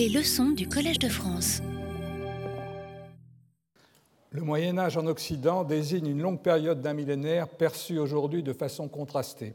[0.00, 1.60] Les leçons du Collège de France.
[4.30, 8.88] Le Moyen Âge en Occident désigne une longue période d'un millénaire perçue aujourd'hui de façon
[8.88, 9.52] contrastée.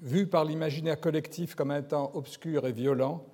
[0.00, 3.26] Vu par l'imaginaire collectif comme un temps obscur et violent,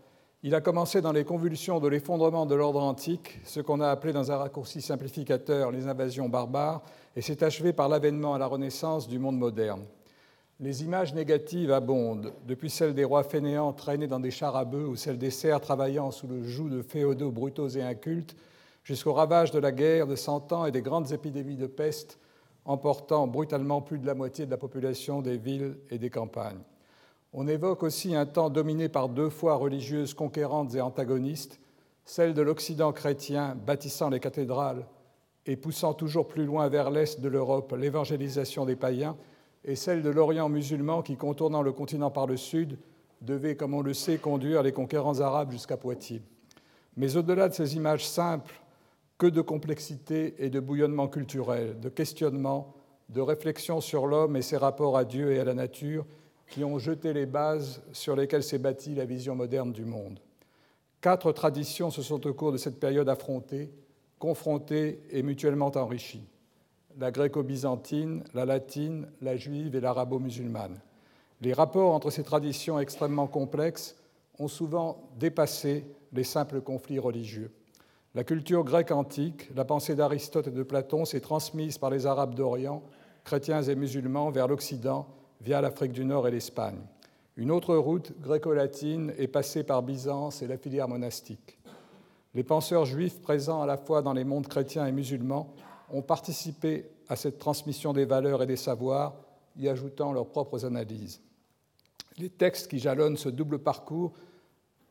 [0.42, 4.12] il a commencé dans les convulsions de l'effondrement de l'ordre antique, ce qu'on a appelé
[4.12, 6.82] dans un raccourci simplificateur les invasions barbares,
[7.14, 9.84] et s'est achevé par l'avènement à la Renaissance du monde moderne.
[10.60, 14.88] Les images négatives abondent, depuis celles des rois fainéants traînés dans des chars à bœufs
[14.88, 18.34] ou celles des serfs travaillant sous le joug de féodaux brutaux et incultes,
[18.82, 22.18] jusqu'aux ravages de la guerre de Cent Ans et des grandes épidémies de peste
[22.64, 26.60] emportant brutalement plus de la moitié de la population des villes et des campagnes.
[27.32, 31.60] On évoque aussi un temps dominé par deux fois religieuses conquérantes et antagonistes,
[32.04, 34.86] celle de l'Occident chrétien bâtissant les cathédrales
[35.46, 39.16] et poussant toujours plus loin vers l'est de l'Europe l'évangélisation des païens,
[39.68, 42.78] et celle de l'Orient musulman qui, contournant le continent par le sud,
[43.20, 46.22] devait, comme on le sait, conduire les conquérants arabes jusqu'à Poitiers.
[46.96, 48.62] Mais au-delà de ces images simples,
[49.18, 52.76] que de complexité et de bouillonnement culturel, de questionnement,
[53.10, 56.06] de réflexion sur l'homme et ses rapports à Dieu et à la nature,
[56.48, 60.18] qui ont jeté les bases sur lesquelles s'est bâtie la vision moderne du monde.
[61.02, 63.70] Quatre traditions se sont au cours de cette période affrontées,
[64.18, 66.26] confrontées et mutuellement enrichies.
[66.96, 70.80] La gréco-byzantine, la latine, la juive et l'arabo-musulmane.
[71.40, 73.94] Les rapports entre ces traditions extrêmement complexes
[74.38, 77.52] ont souvent dépassé les simples conflits religieux.
[78.14, 82.34] La culture grecque antique, la pensée d'Aristote et de Platon s'est transmise par les Arabes
[82.34, 82.82] d'Orient,
[83.22, 85.06] chrétiens et musulmans, vers l'Occident
[85.40, 86.80] via l'Afrique du Nord et l'Espagne.
[87.36, 91.58] Une autre route gréco-latine est passée par Byzance et la filière monastique.
[92.34, 95.54] Les penseurs juifs présents à la fois dans les mondes chrétiens et musulmans
[95.92, 99.14] ont participé à cette transmission des valeurs et des savoirs,
[99.56, 101.20] y ajoutant leurs propres analyses.
[102.18, 104.12] Les textes qui jalonnent ce double parcours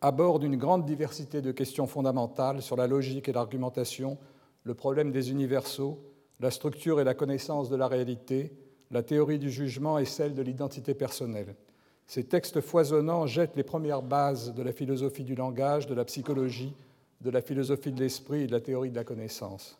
[0.02, 4.18] abordent une grande diversité de questions fondamentales sur la logique et l'argumentation,
[4.64, 6.00] le problème des universaux,
[6.40, 8.54] la structure et la connaissance de la réalité,
[8.92, 11.56] la théorie du jugement et celle de l'identité personnelle.
[12.06, 16.74] Ces textes foisonnants jettent les premières bases de la philosophie du langage, de la psychologie,
[17.22, 19.78] de la philosophie de l'esprit et de la théorie de la connaissance.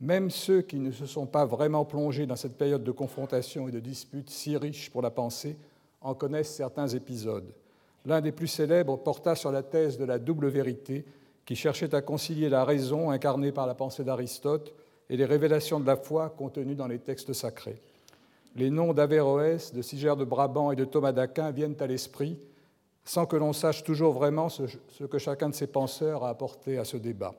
[0.00, 3.72] Même ceux qui ne se sont pas vraiment plongés dans cette période de confrontation et
[3.72, 5.56] de dispute si riche pour la pensée
[6.00, 7.52] en connaissent certains épisodes.
[8.06, 11.04] L'un des plus célèbres porta sur la thèse de la double vérité,
[11.44, 14.74] qui cherchait à concilier la raison incarnée par la pensée d'Aristote
[15.08, 17.80] et les révélations de la foi contenues dans les textes sacrés.
[18.54, 22.38] Les noms d'Averroès, de Sigère de Brabant et de Thomas d'Aquin viennent à l'esprit,
[23.04, 24.64] sans que l'on sache toujours vraiment ce,
[25.04, 27.34] que chacun de ces penseurs a apporté à ce débat.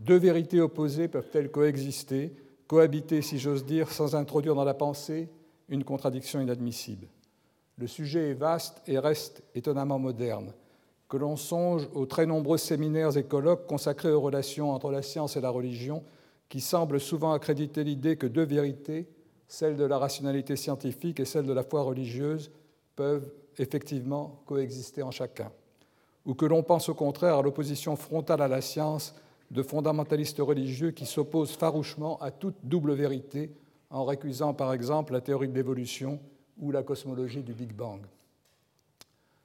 [0.00, 2.32] Deux vérités opposées peuvent-elles coexister,
[2.66, 5.28] cohabiter, si j'ose dire, sans introduire dans la pensée
[5.68, 7.06] une contradiction inadmissible?
[7.76, 10.54] Le sujet est vaste et reste étonnamment moderne.
[11.06, 15.36] Que l'on songe aux très nombreux séminaires et colloques consacrés aux relations entre la science
[15.36, 16.02] et la religion,
[16.48, 19.06] qui semblent souvent accréditer l'idée que deux vérités,
[19.48, 22.50] celle de la rationalité scientifique et celle de la foi religieuse
[22.96, 25.52] peuvent effectivement coexister en chacun,
[26.24, 29.14] ou que l'on pense au contraire à l'opposition frontale à la science
[29.50, 33.50] de fondamentalistes religieux qui s'opposent farouchement à toute double vérité
[33.90, 36.20] en récusant par exemple la théorie de l'évolution
[36.58, 38.00] ou la cosmologie du Big Bang.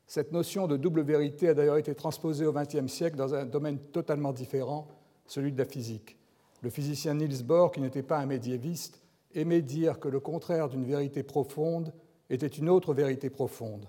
[0.08, 3.80] Cette notion de double vérité a d'ailleurs été transposée au XXe siècle dans un domaine
[3.80, 4.88] totalement différent,
[5.26, 6.16] celui de la physique.
[6.62, 9.02] Le physicien Niels Bohr, qui n'était pas un médiéviste,
[9.34, 11.92] aimait dire que le contraire d'une vérité profonde
[12.30, 13.88] était une autre vérité profonde,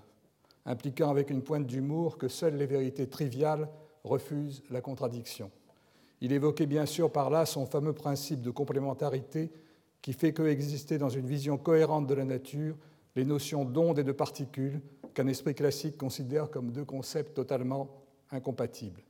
[0.65, 3.69] impliquant avec une pointe d'humour que seules les vérités triviales
[4.03, 5.51] refusent la contradiction.
[6.21, 9.51] Il évoquait bien sûr par là son fameux principe de complémentarité
[10.01, 12.75] qui fait coexister dans une vision cohérente de la nature
[13.15, 14.81] les notions d'ondes et de particules
[15.13, 17.89] qu'un esprit classique considère comme deux concepts totalement
[18.31, 19.01] incompatibles.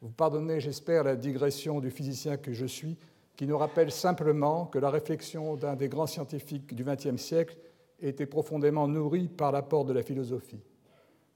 [0.00, 2.96] Vous pardonnez, j'espère, la digression du physicien que je suis,
[3.36, 7.56] qui nous rappelle simplement que la réflexion d'un des grands scientifiques du XXe siècle
[8.00, 10.60] était profondément nourrie par l'apport de la philosophie.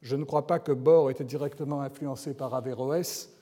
[0.01, 3.33] Je ne crois pas que Bohr était directement influencé par Averroès,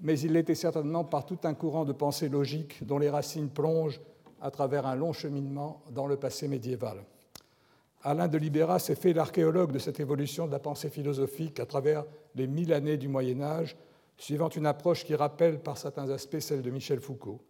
[0.00, 4.00] mais il l'était certainement par tout un courant de pensée logique dont les racines plongent
[4.40, 7.04] à travers un long cheminement dans le passé médiéval.
[8.02, 12.04] Alain de Libéra s'est fait l'archéologue de cette évolution de la pensée philosophique à travers
[12.36, 13.76] les mille années du Moyen Âge,
[14.16, 17.40] suivant une approche qui rappelle par certains aspects celle de Michel Foucault.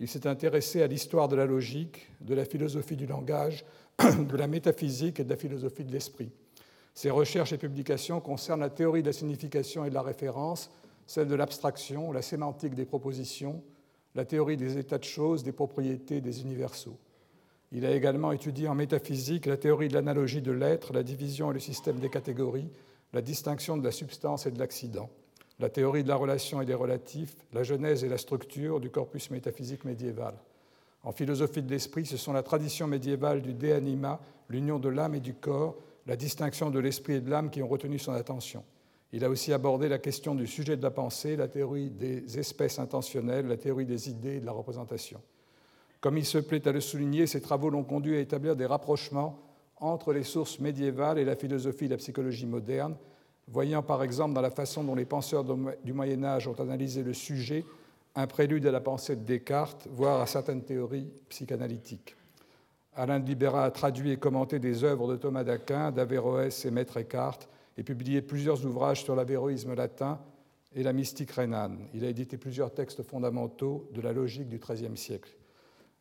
[0.00, 3.64] Il s'est intéressé à l'histoire de la logique, de la philosophie du langage,
[3.98, 6.32] de la métaphysique et de la philosophie de l'esprit.
[6.94, 10.70] Ses recherches et publications concernent la théorie de la signification et de la référence,
[11.06, 13.62] celle de l'abstraction, la sémantique des propositions,
[14.14, 16.98] la théorie des états de choses, des propriétés, des universaux.
[17.72, 21.54] Il a également étudié en métaphysique la théorie de l'analogie de l'être, la division et
[21.54, 22.68] le système des catégories,
[23.12, 25.08] la distinction de la substance et de l'accident.
[25.58, 29.30] la théorie de la relation et des relatifs, la genèse et la structure du corpus
[29.30, 30.34] métaphysique médiéval.
[31.04, 35.14] En philosophie de l'esprit, ce sont la tradition médiévale du de anima, l'union de l'âme
[35.14, 35.76] et du corps,
[36.06, 38.64] la distinction de l'esprit et de l'âme qui ont retenu son attention.
[39.12, 42.78] Il a aussi abordé la question du sujet de la pensée, la théorie des espèces
[42.78, 45.20] intentionnelles, la théorie des idées et de la représentation.
[46.00, 49.38] Comme il se plaît à le souligner, ces travaux l'ont conduit à établir des rapprochements
[49.76, 52.96] entre les sources médiévales et la philosophie et la psychologie moderne,
[53.48, 57.12] voyant par exemple dans la façon dont les penseurs du Moyen Âge ont analysé le
[57.12, 57.64] sujet
[58.14, 62.16] un prélude à la pensée de Descartes, voire à certaines théories psychanalytiques.
[62.94, 66.98] Alain de Libera a traduit et commenté des œuvres de Thomas d'Aquin, d'Averroès et Maître
[66.98, 67.38] Eckhart,
[67.76, 70.20] et publié plusieurs ouvrages sur l'avéroïsme latin
[70.74, 71.78] et la mystique rhénane.
[71.94, 75.36] Il a édité plusieurs textes fondamentaux de la logique du XIIIe siècle.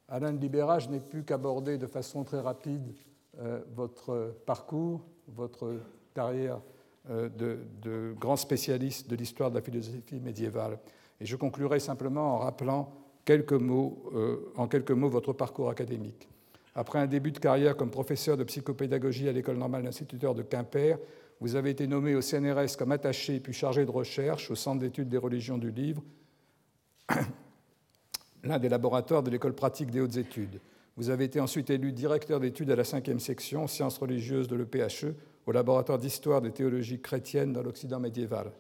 [0.08, 2.94] Alain de Libera, je n'ai pu qu'aborder de façon très rapide
[3.40, 5.80] euh, votre parcours, votre
[6.14, 6.62] carrière
[7.10, 10.78] euh, de, grand spécialiste de l'histoire de la philosophie médiévale.
[11.20, 12.94] Et je conclurai simplement en rappelant
[13.30, 16.28] euh, en quelques mots votre parcours académique.
[16.76, 20.98] Après un début de carrière comme professeur de psychopédagogie à l'École normale d'instituteurs de Quimper,
[21.42, 25.10] vous avez été nommé au CNRS comme attaché puis chargé de recherche au Centre d'études
[25.10, 26.04] des religions du livre,
[28.44, 30.62] l'un des laboratoires de l'École pratique des hautes études.
[30.98, 35.16] Vous avez été ensuite élu directeur d'études à la cinquième section sciences religieuses de l'EPHE
[35.48, 38.52] au laboratoire d'histoire des théologies chrétiennes dans l'Occident médiéval.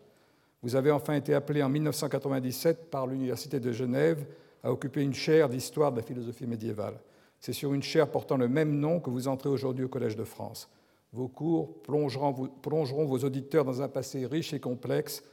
[0.63, 4.25] Vous avez enfin été appelé en 1997 par l'Université de Genève
[4.63, 6.99] à occuper une chaire d'histoire de la philosophie médiévale.
[7.39, 10.23] C'est sur une chaire portant le même nom que vous entrez aujourd'hui au Collège de
[10.23, 10.67] France.
[11.13, 15.23] Vos cours plongeront, vos auditeurs dans un passé riche et complexe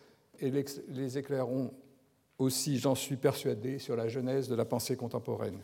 [0.40, 1.72] et les éclaireront
[2.38, 5.58] aussi, j'en suis persuadé, sur la genèse de la pensée contemporaine.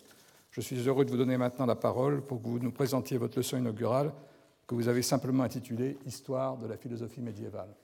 [0.51, 3.39] Je suis heureux de vous donner maintenant la parole pour que vous nous présentiez votre
[3.39, 4.13] leçon inaugurale
[4.67, 7.75] que vous avez simplement intitulée Histoire de la philosophie médiévale.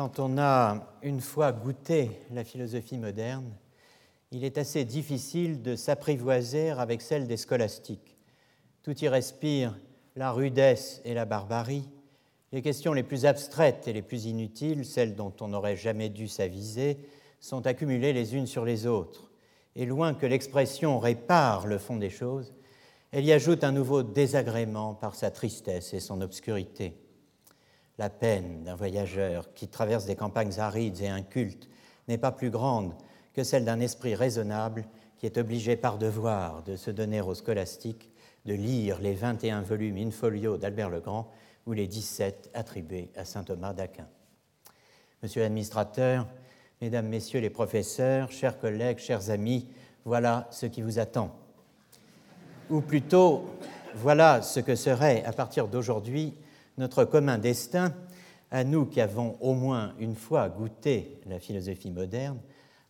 [0.00, 3.52] Quand on a une fois goûté la philosophie moderne,
[4.30, 8.16] il est assez difficile de s'apprivoiser avec celle des scolastiques.
[8.82, 9.78] Tout y respire
[10.16, 11.86] la rudesse et la barbarie,
[12.50, 16.28] les questions les plus abstraites et les plus inutiles, celles dont on n'aurait jamais dû
[16.28, 16.96] s'aviser,
[17.38, 19.30] sont accumulées les unes sur les autres.
[19.76, 22.54] Et loin que l'expression répare le fond des choses,
[23.12, 26.94] elle y ajoute un nouveau désagrément par sa tristesse et son obscurité.
[28.00, 31.68] La peine d'un voyageur qui traverse des campagnes arides et incultes
[32.08, 32.94] n'est pas plus grande
[33.34, 34.86] que celle d'un esprit raisonnable
[35.18, 38.08] qui est obligé par devoir de se donner au scolastique
[38.46, 41.30] de lire les 21 volumes in folio d'Albert le Grand
[41.66, 44.08] ou les 17 attribués à saint Thomas d'Aquin.
[45.22, 46.26] Monsieur l'administrateur,
[46.80, 49.68] Mesdames, Messieurs les professeurs, chers collègues, chers amis,
[50.06, 51.36] voilà ce qui vous attend.
[52.70, 53.44] Ou plutôt,
[53.94, 56.32] voilà ce que serait, à partir d'aujourd'hui,
[56.80, 57.92] notre commun destin,
[58.50, 62.38] à nous qui avons au moins une fois goûté la philosophie moderne,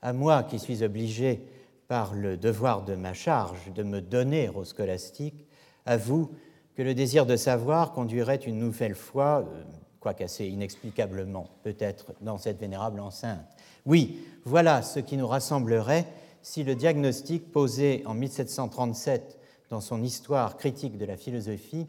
[0.01, 1.43] à moi qui suis obligé
[1.89, 5.45] par le devoir de ma charge de me donner au scolastique,
[5.87, 6.31] à vous
[6.77, 9.65] que le désir de savoir conduirait une nouvelle fois, euh,
[9.99, 13.45] quoique assez inexplicablement peut-être, dans cette vénérable enceinte.
[13.87, 16.07] Oui, voilà ce qui nous rassemblerait
[16.43, 19.37] si le diagnostic posé en 1737
[19.69, 21.89] dans son Histoire critique de la philosophie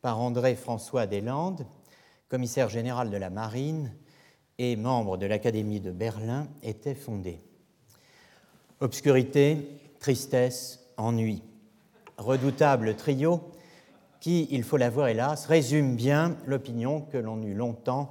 [0.00, 1.66] par André-François Deslandes,
[2.28, 3.92] commissaire général de la Marine
[4.58, 7.40] et membre de l'Académie de Berlin, était fondé.
[8.80, 11.42] Obscurité, tristesse, ennui.
[12.18, 13.52] Redoutable trio
[14.20, 18.10] qui, il faut l'avouer hélas, résume bien l'opinion que l'on eut longtemps,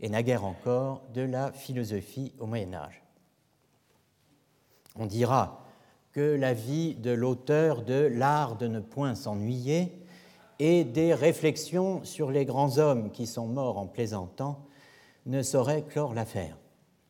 [0.00, 3.02] et naguère encore, de la philosophie au Moyen Âge.
[4.96, 5.64] On dira
[6.10, 10.01] que la vie de l'auteur de L'art de ne point s'ennuyer
[10.64, 14.64] et des réflexions sur les grands hommes qui sont morts en plaisantant
[15.26, 16.56] ne saurait clore l'affaire,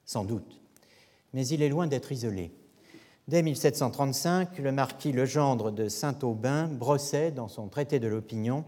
[0.06, 0.62] sans doute.
[1.35, 2.50] Mais il est loin d'être isolé.
[3.28, 8.64] Dès 1735, le marquis Legendre de Saint-Aubin brossait, dans son traité de l'opinion,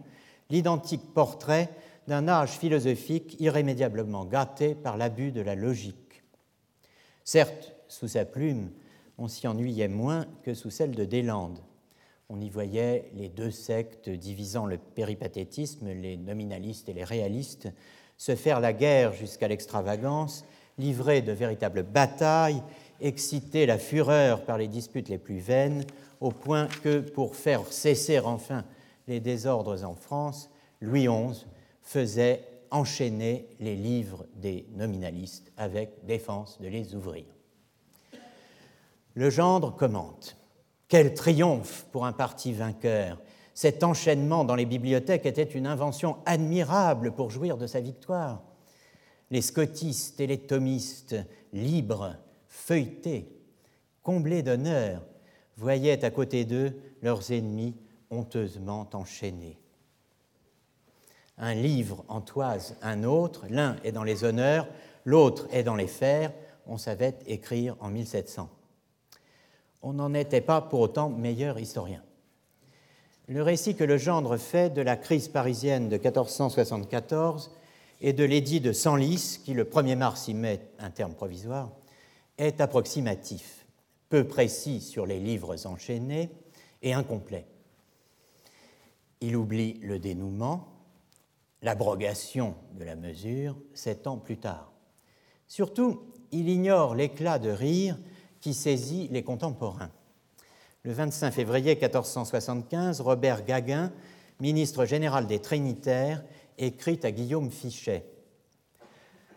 [0.50, 1.70] l'identique portrait
[2.06, 6.22] d'un âge philosophique irrémédiablement gâté par l'abus de la logique.
[7.24, 8.70] Certes, sous sa plume,
[9.16, 11.60] on s'y ennuyait moins que sous celle de Deslandes.
[12.34, 17.68] On y voyait les deux sectes divisant le péripathétisme, les nominalistes et les réalistes,
[18.16, 20.44] se faire la guerre jusqu'à l'extravagance,
[20.76, 22.60] livrer de véritables batailles
[23.00, 25.84] exciter la fureur par les disputes les plus vaines,
[26.20, 28.64] au point que, pour faire cesser enfin
[29.06, 30.50] les désordres en France,
[30.80, 31.46] Louis XI
[31.82, 37.26] faisait enchaîner les livres des nominalistes avec défense de les ouvrir.
[39.14, 40.36] Le gendre commente
[40.94, 43.20] Quel triomphe pour un parti vainqueur
[43.52, 48.44] Cet enchaînement dans les bibliothèques était une invention admirable pour jouir de sa victoire.
[49.32, 51.16] Les scotistes et les thomistes,
[51.52, 52.14] libres,
[52.46, 53.28] feuilletés,
[54.04, 55.02] comblés d'honneur,
[55.56, 57.74] voyaient à côté d'eux leurs ennemis
[58.10, 59.58] honteusement enchaînés.
[61.38, 64.68] Un livre en toise un autre, l'un est dans les honneurs,
[65.04, 66.32] l'autre est dans les fers,
[66.68, 68.48] on savait écrire en 1700.
[69.86, 72.02] On n'en était pas pour autant meilleur historien.
[73.28, 77.50] Le récit que le gendre fait de la crise parisienne de 1474
[78.00, 81.70] et de l'édit de Senlis, qui le 1er mars y met un terme provisoire,
[82.38, 83.66] est approximatif,
[84.08, 86.30] peu précis sur les livres enchaînés
[86.80, 87.46] et incomplet.
[89.20, 90.66] Il oublie le dénouement,
[91.60, 94.72] l'abrogation de la mesure sept ans plus tard.
[95.46, 97.98] Surtout, il ignore l'éclat de rire
[98.44, 99.88] qui saisit les contemporains.
[100.82, 103.90] Le 25 février 1475, Robert Gaguin,
[104.38, 106.22] ministre général des Trinitaires,
[106.58, 108.04] écrit à Guillaume Fichet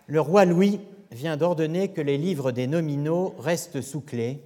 [0.07, 4.41] Le roi Louis vient d'ordonner que les livres des nominaux restent sous clé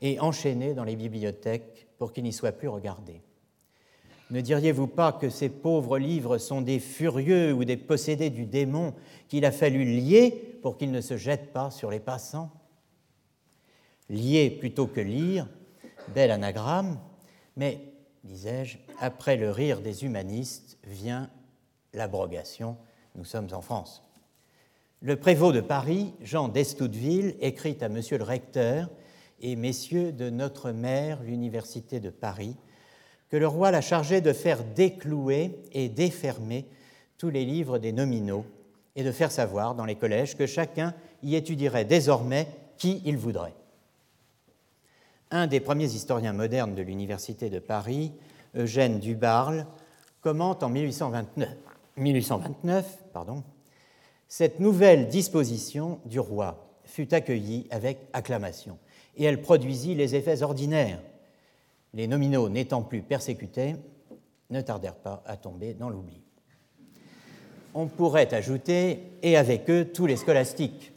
[0.00, 3.20] et enchaînés dans les bibliothèques pour qu'ils n'y soient plus regardés.
[4.30, 8.94] Ne diriez-vous pas que ces pauvres livres sont des furieux ou des possédés du démon
[9.28, 10.30] qu'il a fallu lier
[10.62, 12.50] pour qu'ils ne se jettent pas sur les passants?
[14.08, 15.48] Lier plutôt que lire,
[16.14, 16.98] bel anagramme,
[17.56, 17.80] mais,
[18.24, 21.30] disais-je, après le rire des humanistes vient
[21.92, 22.76] l'abrogation.
[23.14, 24.02] Nous sommes en France.
[25.00, 28.88] Le prévôt de Paris, Jean d'Estouteville, écrit à Monsieur le recteur
[29.40, 32.56] et messieurs de notre mère, l'Université de Paris,
[33.28, 36.66] que le roi l'a chargé de faire déclouer et défermer
[37.18, 38.44] tous les livres des nominaux
[38.94, 43.54] et de faire savoir dans les collèges que chacun y étudierait désormais qui il voudrait.
[45.32, 48.12] Un des premiers historiens modernes de l'Université de Paris,
[48.54, 49.66] Eugène Dubarle,
[50.20, 51.48] commente en 1829,
[51.96, 53.42] 1829 pardon,
[54.28, 58.78] cette nouvelle disposition du roi fut accueillie avec acclamation
[59.16, 61.00] et elle produisit les effets ordinaires
[61.94, 63.76] les nominaux n'étant plus persécutés,
[64.50, 66.22] ne tardèrent pas à tomber dans l'oubli.
[67.74, 70.91] On pourrait ajouter, et avec eux, tous les scolastiques.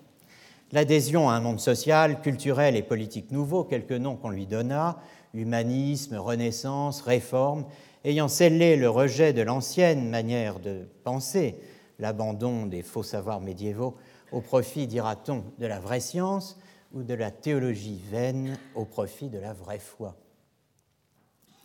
[0.71, 4.97] L'adhésion à un monde social, culturel et politique nouveau, quelques noms qu'on lui donna,
[5.33, 7.65] humanisme, renaissance, réforme,
[8.03, 11.59] ayant scellé le rejet de l'ancienne manière de penser,
[11.99, 13.95] l'abandon des faux savoirs médiévaux
[14.31, 16.57] au profit, dira-t-on, de la vraie science,
[16.93, 20.15] ou de la théologie vaine au profit de la vraie foi.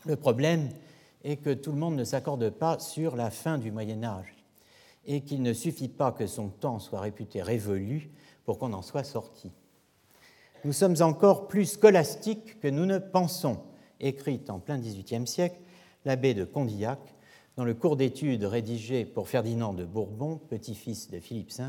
[0.05, 0.69] Le problème
[1.25, 4.35] est que tout le monde ne s'accorde pas sur la fin du Moyen Âge
[5.07, 8.11] et qu'il ne suffit pas que son temps soit réputé révolu
[8.45, 9.51] pour qu'on en soit sorti.
[10.65, 13.61] Nous sommes encore plus scolastiques que nous ne pensons,
[13.99, 15.59] écrit en plein XVIIIe siècle
[16.05, 16.99] l'abbé de Condillac
[17.57, 21.65] dans le cours d'études rédigé pour Ferdinand de Bourbon, petit-fils de Philippe V,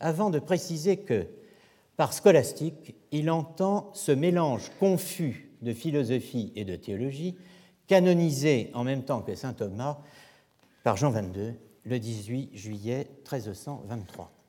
[0.00, 1.26] avant de préciser que,
[1.96, 7.36] par scolastique, il entend ce mélange confus de philosophie et de théologie
[7.86, 9.98] canonisé en même temps que saint Thomas
[10.84, 11.54] par Jean XXII
[11.84, 14.39] le 18 juillet 1323.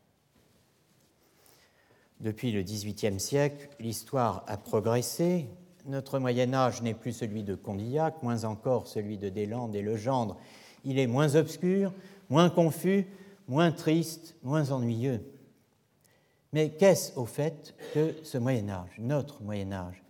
[2.21, 5.47] Depuis le XVIIIe siècle, l'histoire a progressé.
[5.87, 10.37] Notre Moyen Âge n'est plus celui de Condillac, moins encore celui de Deslandes et Legendre.
[10.85, 11.91] Il est moins obscur,
[12.29, 13.07] moins confus,
[13.47, 15.19] moins triste, moins ennuyeux.
[16.53, 20.03] Mais qu'est-ce au fait que ce Moyen Âge, notre Moyen Âge?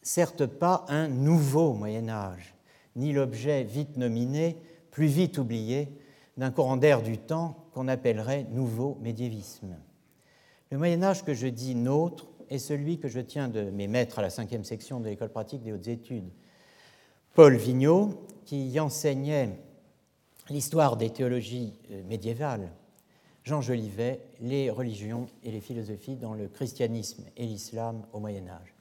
[0.00, 2.54] Certes pas un nouveau Moyen Âge,
[2.94, 4.58] ni l'objet vite nominé,
[4.92, 5.88] plus vite oublié,
[6.36, 9.76] d'un courant d'air du temps qu'on appellerait nouveau médiévisme.
[10.74, 14.18] Le Moyen Âge que je dis nôtre est celui que je tiens de mes maîtres
[14.18, 16.28] à la cinquième section de l'école pratique des hautes études.
[17.32, 19.56] Paul Vigneault, qui y enseignait
[20.50, 22.72] l'histoire des théologies euh, médiévales,
[23.44, 28.74] Jean Jolivet, les religions et les philosophies dans le christianisme et l'islam au Moyen Âge.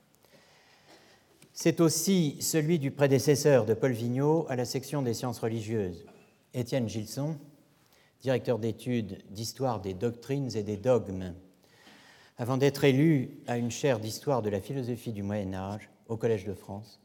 [1.54, 6.08] C'est aussi celui du prédécesseur de Paul Vigneault à la section des sciences religieuses,
[6.56, 7.38] Étienne Gilson,
[8.24, 11.36] directeur d'études d'histoire des doctrines et des dogmes,
[12.38, 16.46] avant d'être élu à une chaire d'histoire de la philosophie du Moyen Âge au Collège
[16.46, 17.00] de France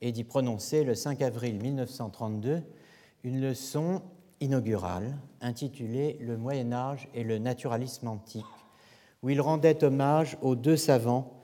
[0.00, 2.62] et d'y prononcer le 5 avril 1932
[3.24, 4.02] une leçon
[4.40, 8.44] inaugurale intitulée Le Moyen Âge et le naturalisme antique,
[9.22, 11.38] où il rendait hommage aux deux savants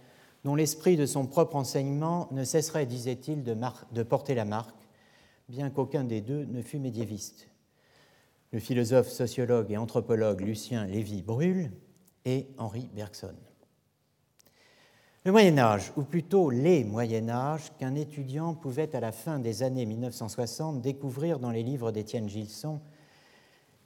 [0.44, 4.88] dont l'esprit de son propre enseignement ne cesserait, disait-il, de, porter la marque,
[5.48, 7.48] bien qu'aucun des deux ne fût médiéviste.
[8.52, 11.70] le philosophe, sociologue et anthropologue Lucien Lévy-Bruhl
[12.28, 13.34] et Henri Bergson.
[15.24, 19.62] Le Moyen Âge, ou plutôt les Moyen Âge, qu'un étudiant pouvait à la fin des
[19.62, 22.80] années 1960 découvrir dans les livres d'Étienne Gilson,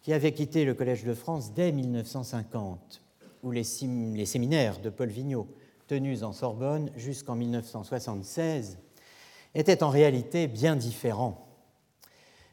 [0.02, 3.02] qui avait quitté le Collège de France dès 1950,
[3.44, 5.48] ou les, séminaires de Paul Vigneault,
[5.86, 8.78] tenus en Sorbonne jusqu'en 1976,
[9.54, 11.46] étaient en réalité bien différents.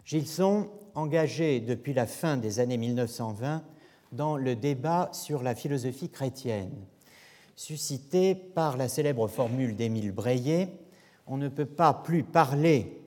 [0.05, 3.63] Gilson, engagé depuis la fin des années 1920
[4.11, 6.73] dans le débat sur la philosophie chrétienne,
[7.55, 10.69] suscité par la célèbre formule d'Émile Breillet
[11.27, 13.01] On ne peut pas plus parler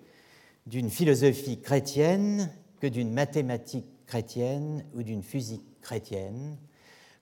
[0.66, 6.56] d'une philosophie chrétienne que d'une mathématique chrétienne ou d'une physique chrétienne,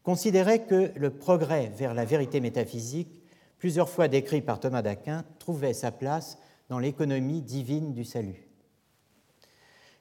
[0.02, 3.22] considérait que le progrès vers la vérité métaphysique,
[3.58, 8.48] plusieurs fois décrit par Thomas d'Aquin, trouvait sa place dans l'économie divine du salut.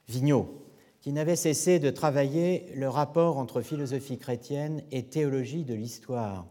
[0.07, 0.68] Vigneault,
[1.09, 6.45] qui n'avait cessé de travailler le rapport entre philosophie chrétienne et théologie de l'histoire,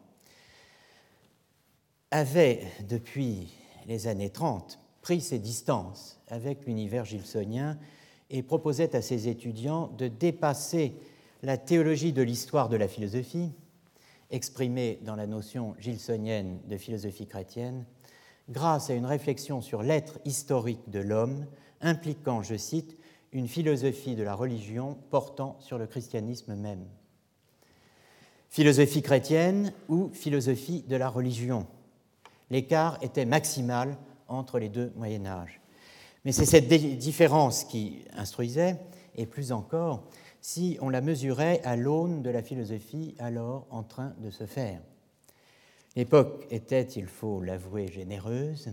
[2.10, 3.52] avait, depuis
[3.86, 7.78] les années 30, pris ses distances avec l'univers gilsonien
[8.30, 10.92] et proposait à ses étudiants de dépasser
[11.44, 13.52] la théologie de l'histoire de la philosophie,
[14.32, 17.84] exprimée dans la notion gilsonienne de philosophie chrétienne,
[18.50, 21.46] grâce à une réflexion sur l'être historique de l'homme,
[21.80, 22.96] impliquant, je cite,
[23.32, 26.86] une philosophie de la religion portant sur le christianisme même.
[28.48, 31.66] Philosophie chrétienne ou philosophie de la religion
[32.50, 35.60] l'écart était maximal entre les deux Moyen Âge.
[36.24, 38.76] Mais c'est cette différence qui instruisait,
[39.14, 40.04] et plus encore,
[40.40, 44.80] si on la mesurait à l'aune de la philosophie alors en train de se faire.
[45.96, 48.72] L'époque était, il faut l'avouer, généreuse.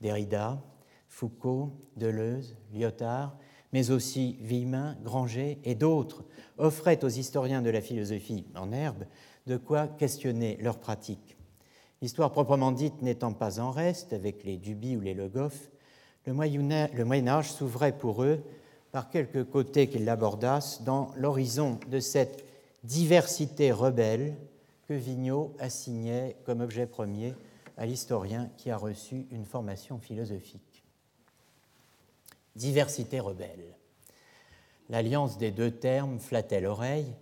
[0.00, 0.62] Derrida,
[1.08, 3.36] Foucault, Deleuze, Lyotard,
[3.72, 6.24] mais aussi Villemin, Granger et d'autres
[6.56, 9.04] offraient aux historiens de la philosophie en herbe
[9.46, 11.36] de quoi questionner leurs pratiques.
[12.00, 15.70] L'histoire proprement dite n'étant pas en reste, avec les Duby ou les Le Goff,
[16.26, 18.42] le Moyen Âge s'ouvrait pour eux
[18.92, 22.44] par quelques côtés qu'ils l'abordassent dans l'horizon de cette
[22.84, 24.34] diversité rebelle
[24.86, 27.34] que Vigneault assignait comme objet premier
[27.76, 30.84] à l'historien qui a reçu une formation philosophique.
[32.58, 33.76] Diversité rebelle.
[34.88, 37.14] L'alliance des deux termes flattait l'oreille,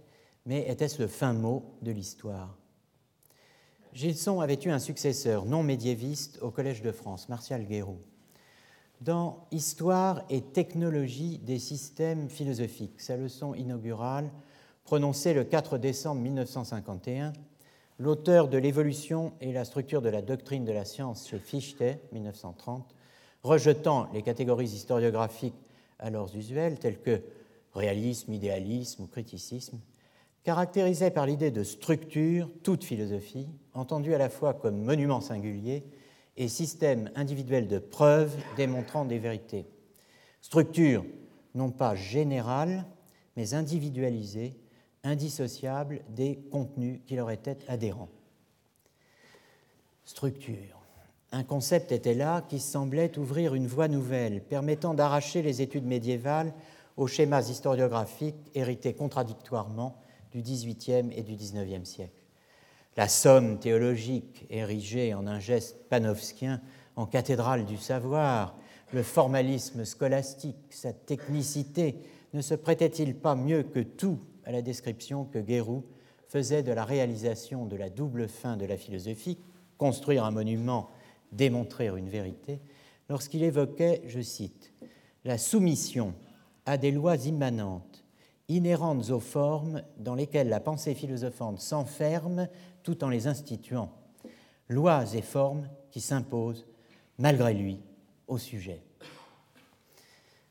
[0.46, 2.56] mais était-ce le fin mot de l'histoire?
[3.92, 8.00] Gilson avait eu un successeur non médiéviste au Collège de France, Martial Guéroux.
[9.02, 14.30] Dans Histoire et technologie des systèmes philosophiques, sa leçon inaugurale,
[14.84, 17.34] prononcée le 4 décembre 1951,
[17.98, 22.95] l'auteur de L'évolution et la structure de la doctrine de la science chez Fichte, 1930,
[23.46, 25.54] rejetant les catégories historiographiques
[25.98, 27.22] alors usuelles telles que
[27.74, 29.78] réalisme, idéalisme ou criticisme,
[30.44, 35.84] caractérisait par l'idée de structure toute philosophie, entendue à la fois comme monument singulier
[36.36, 39.66] et système individuel de preuves démontrant des vérités.
[40.40, 41.04] Structure
[41.54, 42.84] non pas générale,
[43.36, 44.54] mais individualisée,
[45.02, 48.10] indissociable des contenus qui leur étaient adhérents.
[50.04, 50.75] Structure.
[51.32, 56.52] Un concept était là qui semblait ouvrir une voie nouvelle, permettant d'arracher les études médiévales
[56.96, 60.00] aux schémas historiographiques hérités contradictoirement
[60.32, 62.12] du XVIIIe et du XIXe siècle.
[62.96, 66.62] La somme théologique érigée en un geste panofskien
[66.94, 68.56] en cathédrale du savoir,
[68.92, 71.96] le formalisme scolastique, sa technicité,
[72.32, 75.84] ne se prêtait-il pas mieux que tout à la description que Guéroux
[76.28, 79.38] faisait de la réalisation de la double fin de la philosophie,
[79.76, 80.88] construire un monument,
[81.36, 82.60] démontrer une vérité,
[83.08, 84.72] lorsqu'il évoquait, je cite,
[85.24, 86.14] la soumission
[86.64, 88.04] à des lois immanentes
[88.48, 92.48] inhérentes aux formes dans lesquelles la pensée philosophante s'enferme
[92.82, 93.90] tout en les instituant,
[94.68, 96.66] lois et formes qui s'imposent
[97.18, 97.80] malgré lui
[98.28, 98.80] au sujet.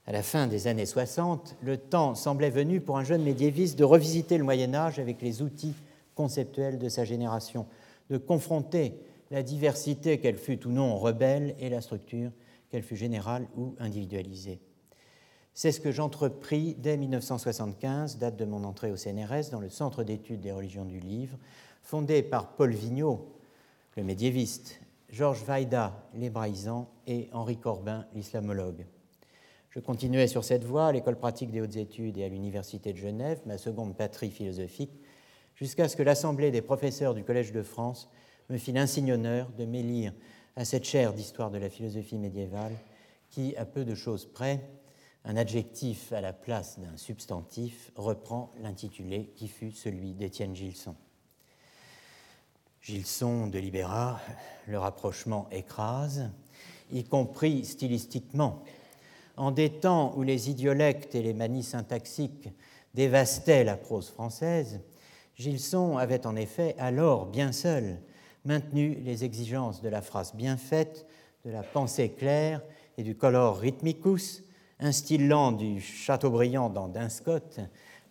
[0.08, 3.84] À la fin des années 60, le temps semblait venu pour un jeune médiéviste de
[3.84, 5.74] revisiter le Moyen Âge avec les outils
[6.14, 7.66] conceptuels de sa génération,
[8.10, 9.00] de confronter
[9.32, 12.32] la diversité, qu'elle fût ou non rebelle, et la structure,
[12.70, 14.60] qu'elle fût générale ou individualisée.
[15.54, 20.04] C'est ce que j'entrepris dès 1975, date de mon entrée au CNRS, dans le Centre
[20.04, 21.38] d'études des religions du livre,
[21.82, 23.34] fondé par Paul Vigneault,
[23.96, 28.86] le médiéviste, Georges Vaida, l'hébraïsant, et Henri Corbin, l'islamologue.
[29.70, 32.98] Je continuais sur cette voie à l'École pratique des hautes études et à l'Université de
[32.98, 34.92] Genève, ma seconde patrie philosophique,
[35.56, 38.10] jusqu'à ce que l'Assemblée des professeurs du Collège de France
[38.50, 40.14] me fit l'insigne honneur de m'élire
[40.56, 42.74] à cette chaire d'histoire de la philosophie médiévale
[43.30, 44.62] qui, à peu de choses près,
[45.26, 50.96] un adjectif à la place d'un substantif reprend l'intitulé qui fut celui d'Étienne Gilson.
[52.82, 54.22] Gilson de Libéra,
[54.68, 56.30] le rapprochement écrase,
[56.92, 58.62] y compris stylistiquement.
[59.38, 62.50] En des temps où les idiolectes et les manies syntaxiques
[62.94, 64.82] dévastaient la prose française,
[65.36, 67.98] Gilson avait en effet alors bien seul
[68.46, 71.06] maintenu les exigences de la phrase bien faite,
[71.46, 72.62] de la pensée claire
[72.98, 74.44] et du color rhythmicus,
[74.80, 77.60] instillant du Chateaubriand dans Dinscott,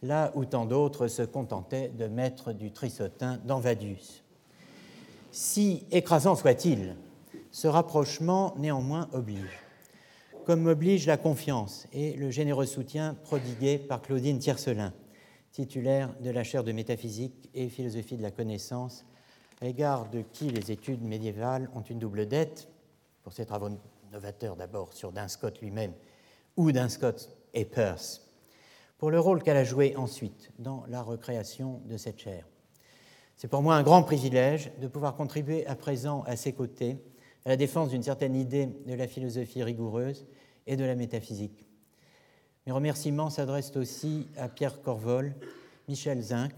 [0.03, 4.23] là où tant d'autres se contentaient de mettre du Trissotin dans Vadius.
[5.33, 6.97] Si écrasant soit-il,
[7.51, 9.59] ce rapprochement néanmoins oblige,
[10.45, 14.93] comme m'oblige la confiance et le généreux soutien prodigué par Claudine Tiercelin,
[15.53, 19.05] titulaire de la chaire de métaphysique et philosophie de la connaissance,
[19.61, 22.69] à l'égard de qui les études médiévales ont une double dette,
[23.23, 23.71] pour ses travaux
[24.13, 25.93] novateurs d'abord sur Dunscott lui-même
[26.57, 28.31] ou Dunscott et Peirce,
[28.99, 32.47] pour le rôle qu'elle a joué ensuite dans la recréation de cette chaire.
[33.37, 36.99] C'est pour moi un grand privilège de pouvoir contribuer à présent à ses côtés
[37.45, 40.27] à la défense d'une certaine idée de la philosophie rigoureuse
[40.67, 41.67] et de la métaphysique.
[42.67, 45.35] Mes remerciements s'adressent aussi à Pierre Corvol,
[45.89, 46.53] Michel Zinc,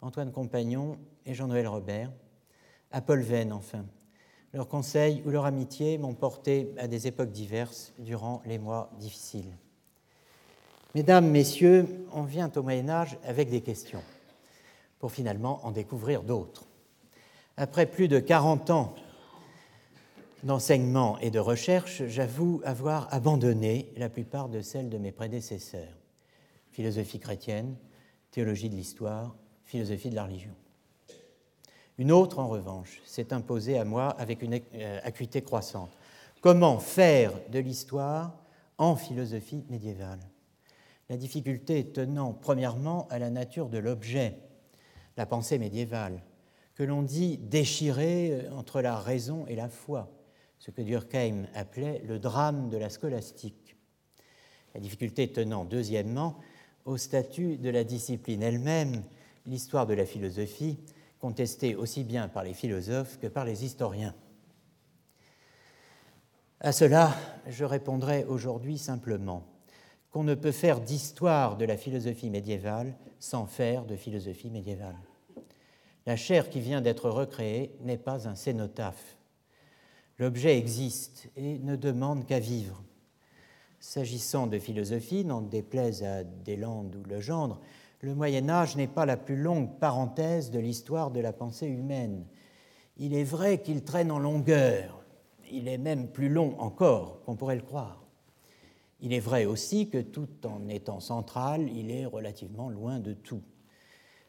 [0.00, 2.10] Antoine Compagnon et Jean-Noël Robert,
[3.00, 3.84] Venn enfin.
[4.52, 9.56] Leurs conseils ou leur amitié m'ont porté à des époques diverses durant les mois difficiles.
[10.94, 14.02] Mesdames, Messieurs, on vient au Moyen Âge avec des questions,
[14.98, 16.66] pour finalement en découvrir d'autres.
[17.56, 18.94] Après plus de 40 ans
[20.42, 25.96] d'enseignement et de recherche, j'avoue avoir abandonné la plupart de celles de mes prédécesseurs.
[26.72, 27.76] Philosophie chrétienne,
[28.30, 30.54] théologie de l'histoire, philosophie de la religion.
[31.98, 35.96] Une autre, en revanche, s'est imposée à moi avec une euh, acuité croissante.
[36.40, 38.34] Comment faire de l'histoire
[38.78, 40.20] en philosophie médiévale?
[41.10, 44.38] La difficulté tenant premièrement à la nature de l'objet,
[45.16, 46.22] la pensée médiévale,
[46.74, 50.10] que l'on dit déchirée euh, entre la raison et la foi,
[50.58, 53.76] ce que Durkheim appelait le drame de la scolastique.
[54.74, 56.38] La difficulté tenant, deuxièmement,
[56.86, 59.02] au statut de la discipline elle-même,
[59.44, 60.78] l'histoire de la philosophie,
[61.22, 64.14] contestée aussi bien par les philosophes que par les historiens.
[66.60, 69.46] À cela, je répondrai aujourd'hui simplement
[70.10, 74.98] qu'on ne peut faire d'histoire de la philosophie médiévale sans faire de philosophie médiévale.
[76.04, 79.16] La chair qui vient d'être recréée n'est pas un cénotaphe,
[80.18, 82.82] L'objet existe et ne demande qu'à vivre.
[83.80, 87.60] S'agissant de philosophie, n'en déplaise à Deslandes ou Legendre,
[88.02, 92.26] le Moyen Âge n'est pas la plus longue parenthèse de l'histoire de la pensée humaine.
[92.98, 95.02] Il est vrai qu'il traîne en longueur,
[95.50, 98.02] il est même plus long encore qu'on pourrait le croire.
[99.00, 103.42] Il est vrai aussi que tout en étant central, il est relativement loin de tout.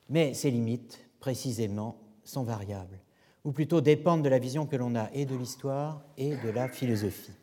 [0.09, 2.99] Mais ses limites, précisément, sont variables
[3.43, 6.69] ou plutôt dépendent de la vision que l'on a et de l'histoire et de la
[6.69, 7.33] philosophie.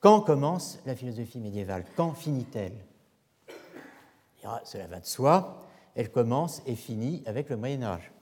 [0.00, 1.84] Quand commence la philosophie médiévale?
[1.96, 2.84] Quand finit-elle?
[4.64, 5.62] Cela va de soi,
[5.94, 8.12] elle commence et finit avec le Moyen Âge.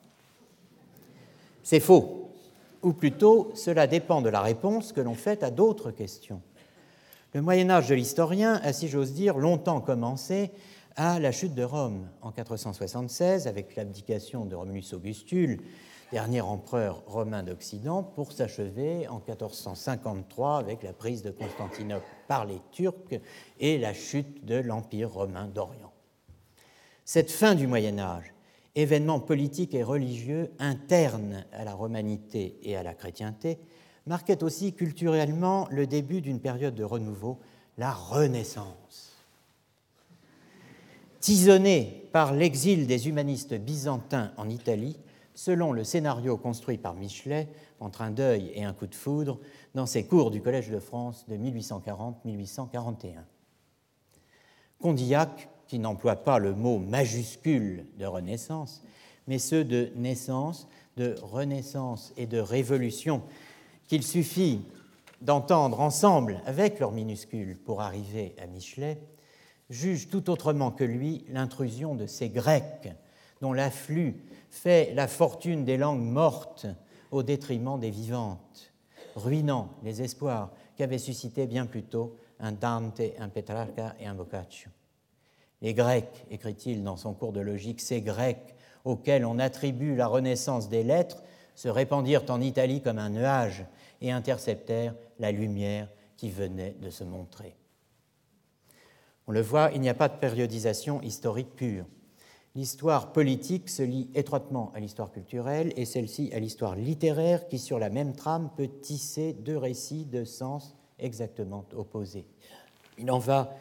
[1.62, 2.30] C'est faux,
[2.82, 6.40] ou plutôt cela dépend de la réponse que l'on fait à d'autres questions.
[7.32, 10.50] Le Moyen Âge de l'historien a, si j'ose dire, longtemps commencé
[10.96, 15.60] à la chute de Rome en 476 avec l'abdication de Romulus Augustule
[16.14, 22.60] dernier empereur romain d'Occident, pour s'achever en 1453 avec la prise de Constantinople par les
[22.70, 23.20] Turcs
[23.58, 25.93] et la chute de l'Empire romain d'Orient.
[27.04, 28.32] Cette fin du Moyen Âge,
[28.74, 33.58] événement politique et religieux interne à la romanité et à la chrétienté,
[34.06, 37.38] marquait aussi culturellement le début d'une période de renouveau,
[37.78, 39.12] la Renaissance.
[41.20, 44.98] Tisonnée par l'exil des humanistes byzantins en Italie,
[45.34, 47.48] selon le scénario construit par Michelet
[47.80, 49.40] entre un deuil et un coup de foudre
[49.74, 53.24] dans ses cours du Collège de France de 1840-1841.
[54.80, 58.82] Condillac, qui n'emploie pas le mot majuscule de Renaissance,
[59.26, 63.22] mais ceux de naissance, de renaissance et de révolution,
[63.88, 64.62] qu'il suffit
[65.20, 69.00] d'entendre ensemble avec leurs minuscules pour arriver à Michelet,
[69.70, 72.92] juge tout autrement que lui l'intrusion de ces Grecs
[73.40, 74.16] dont l'afflux
[74.50, 76.66] fait la fortune des langues mortes
[77.10, 78.72] au détriment des vivantes,
[79.16, 84.70] ruinant les espoirs qu'avaient suscités bien plus tôt un Dante, un Petrarca et un Boccaccio.
[85.64, 90.68] Les Grecs, écrit-il dans son cours de logique, ces Grecs auxquels on attribue la renaissance
[90.68, 91.22] des lettres,
[91.54, 93.64] se répandirent en Italie comme un nuage
[94.02, 97.56] et interceptèrent la lumière qui venait de se montrer.
[99.26, 101.86] On le voit, il n'y a pas de périodisation historique pure.
[102.54, 107.78] L'histoire politique se lie étroitement à l'histoire culturelle et celle-ci à l'histoire littéraire qui, sur
[107.78, 112.26] la même trame, peut tisser deux récits de sens exactement opposés.
[112.98, 113.56] Il en va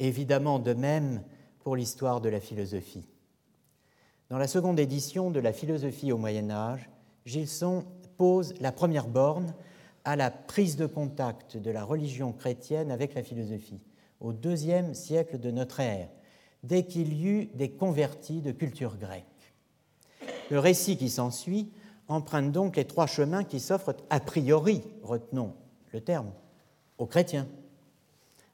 [0.00, 1.22] évidemment de même
[1.66, 3.08] pour l'histoire de la philosophie.
[4.30, 6.88] Dans la seconde édition de la philosophie au Moyen Âge,
[7.24, 7.84] Gilson
[8.16, 9.52] pose la première borne
[10.04, 13.82] à la prise de contact de la religion chrétienne avec la philosophie,
[14.20, 16.08] au deuxième siècle de notre ère,
[16.62, 19.24] dès qu'il y eut des convertis de culture grecque.
[20.52, 21.72] Le récit qui s'ensuit
[22.06, 25.52] emprunte donc les trois chemins qui s'offrent a priori, retenons
[25.92, 26.30] le terme,
[26.96, 27.48] aux chrétiens.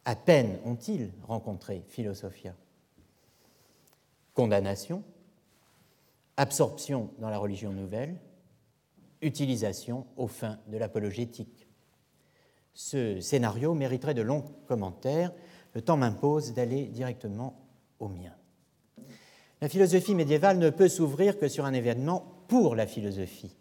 [0.07, 2.55] À peine ont-ils rencontré Philosophia.
[4.35, 5.03] Condamnation,
[6.37, 8.18] absorption dans la religion nouvelle,
[9.21, 11.68] utilisation aux fins de l'apologétique.
[12.75, 15.33] Ce scénario mériterait de longs commentaires.
[15.75, 17.66] Le temps m'impose d'aller directement
[17.99, 18.35] au mien.
[19.61, 23.57] La philosophie médiévale ne peut s'ouvrir que sur un événement pour la philosophie.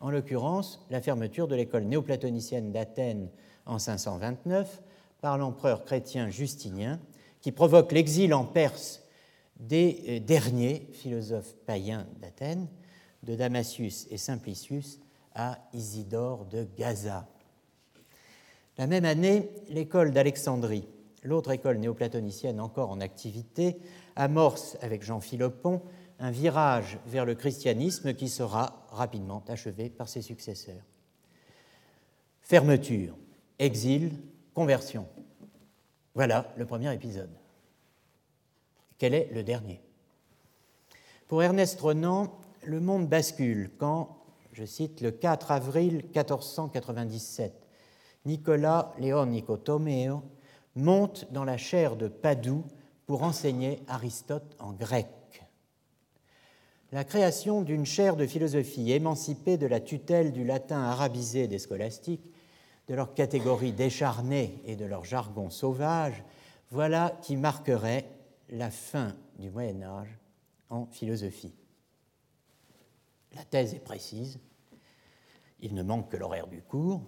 [0.00, 3.28] En l'occurrence, la fermeture de l'école néoplatonicienne d'Athènes
[3.66, 4.82] en 529
[5.20, 7.00] par l'empereur chrétien Justinien,
[7.40, 9.03] qui provoque l'exil en Perse
[9.58, 12.68] des euh, derniers philosophes païens d'Athènes,
[13.22, 15.00] de Damasius et Simplicius
[15.34, 17.26] à Isidore de Gaza.
[18.76, 20.86] La même année, l'école d'Alexandrie
[21.24, 23.78] l'autre école néoplatonicienne encore en activité,
[24.14, 25.82] amorce avec Jean Philopon
[26.20, 30.84] un virage vers le christianisme qui sera rapidement achevé par ses successeurs.
[32.40, 33.16] Fermeture,
[33.58, 34.12] exil,
[34.52, 35.08] conversion.
[36.14, 37.30] Voilà le premier épisode.
[39.04, 39.82] Quel est le dernier?
[41.28, 44.16] Pour Ernest Renan, le monde bascule quand,
[44.54, 47.52] je cite, le 4 avril 1497,
[48.24, 50.22] Nicolas Léon Nicotomeo
[50.74, 52.64] monte dans la chaire de Padoue
[53.04, 55.06] pour enseigner Aristote en grec.
[56.90, 62.32] La création d'une chaire de philosophie émancipée de la tutelle du latin arabisé des scolastiques,
[62.88, 66.24] de leur catégorie décharnée et de leur jargon sauvage,
[66.70, 68.06] voilà qui marquerait
[68.48, 70.18] la fin du Moyen Âge
[70.70, 71.54] en philosophie.
[73.34, 74.38] La thèse est précise,
[75.60, 77.02] il ne manque que l'horaire du cours,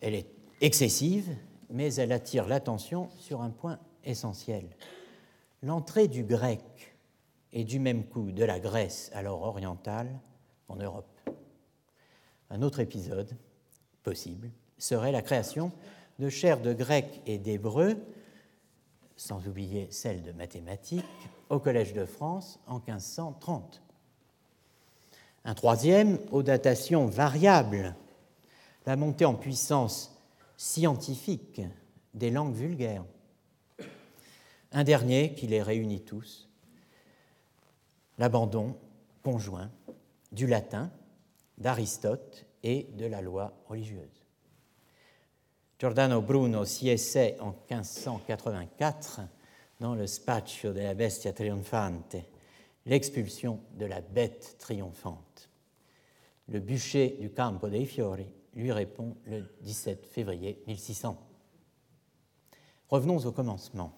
[0.00, 1.34] elle est excessive,
[1.70, 4.68] mais elle attire l'attention sur un point essentiel.
[5.62, 6.62] L'entrée du grec
[7.52, 10.08] et du même coup de la Grèce, alors orientale,
[10.68, 11.20] en Europe.
[12.50, 13.36] Un autre épisode
[14.02, 15.72] possible serait la création
[16.18, 17.96] de chaires de grec et d'hébreu,
[19.22, 21.04] sans oublier celle de mathématiques,
[21.48, 23.80] au Collège de France en 1530.
[25.44, 27.94] Un troisième, aux datations variables,
[28.84, 30.20] la montée en puissance
[30.56, 31.60] scientifique
[32.14, 33.04] des langues vulgaires.
[34.72, 36.48] Un dernier qui les réunit tous,
[38.18, 38.76] l'abandon
[39.22, 39.70] conjoint
[40.32, 40.90] du latin,
[41.58, 44.21] d'Aristote et de la loi religieuse.
[45.82, 49.20] Giordano Bruno s'y essaie en 1584
[49.80, 52.24] dans le Spaccio della Bestia Trionfante,
[52.86, 55.50] l'expulsion de la bête triomphante.
[56.46, 61.18] Le bûcher du Campo dei Fiori lui répond le 17 février 1600.
[62.88, 63.92] Revenons au commencement.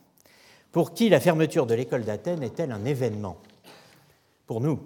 [0.73, 3.37] Pour qui la fermeture de l'école d'Athènes est-elle un événement?
[4.47, 4.81] Pour nous.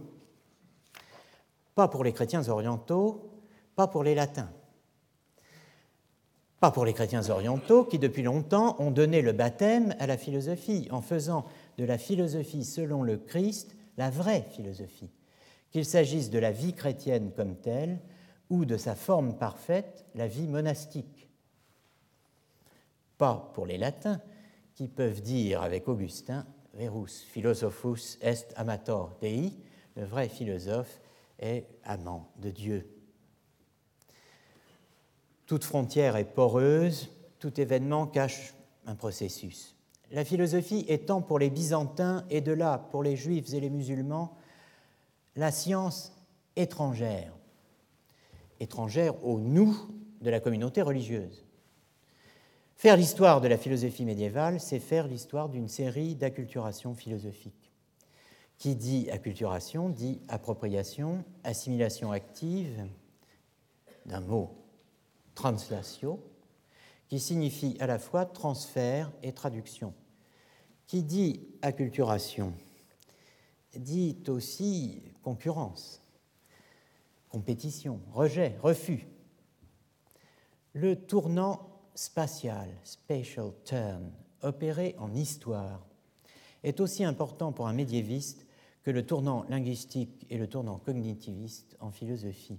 [1.76, 3.30] Pas pour les chrétiens orientaux,
[3.76, 4.50] pas pour les latins.
[6.60, 10.88] Pas pour les chrétiens orientaux qui, depuis longtemps, ont donné le baptême à la philosophie
[10.90, 15.10] en faisant de la philosophie selon le Christ la vraie philosophie,
[15.70, 18.00] qu'il s'agisse de la vie chrétienne comme telle
[18.50, 21.28] ou de sa forme parfaite, la vie monastique.
[23.18, 24.20] Pas pour les latins,
[24.74, 29.52] qui peuvent dire avec Augustin, Verus philosophus est amator Dei,
[29.96, 31.00] le vrai philosophe
[31.40, 32.97] est amant de Dieu.
[35.48, 37.08] Toute frontière est poreuse,
[37.38, 38.52] tout événement cache
[38.84, 39.74] un processus.
[40.10, 44.36] La philosophie étant pour les Byzantins et de là pour les Juifs et les musulmans
[45.36, 46.12] la science
[46.54, 47.32] étrangère,
[48.60, 49.74] étrangère au nous
[50.20, 51.46] de la communauté religieuse.
[52.76, 57.72] Faire l'histoire de la philosophie médiévale, c'est faire l'histoire d'une série d'acculturations philosophiques.
[58.58, 62.86] Qui dit acculturation dit appropriation, assimilation active
[64.04, 64.67] d'un mot
[65.38, 66.20] translatio,
[67.06, 69.94] qui signifie à la fois transfert et traduction.
[70.88, 72.52] Qui dit acculturation
[73.76, 76.02] dit aussi concurrence
[77.28, 79.06] compétition, rejet, refus.
[80.72, 84.10] Le tournant spatial, spatial turn,
[84.42, 85.86] opéré en histoire,
[86.64, 88.46] est aussi important pour un médiéviste
[88.82, 92.58] que le tournant linguistique et le tournant cognitiviste en philosophie.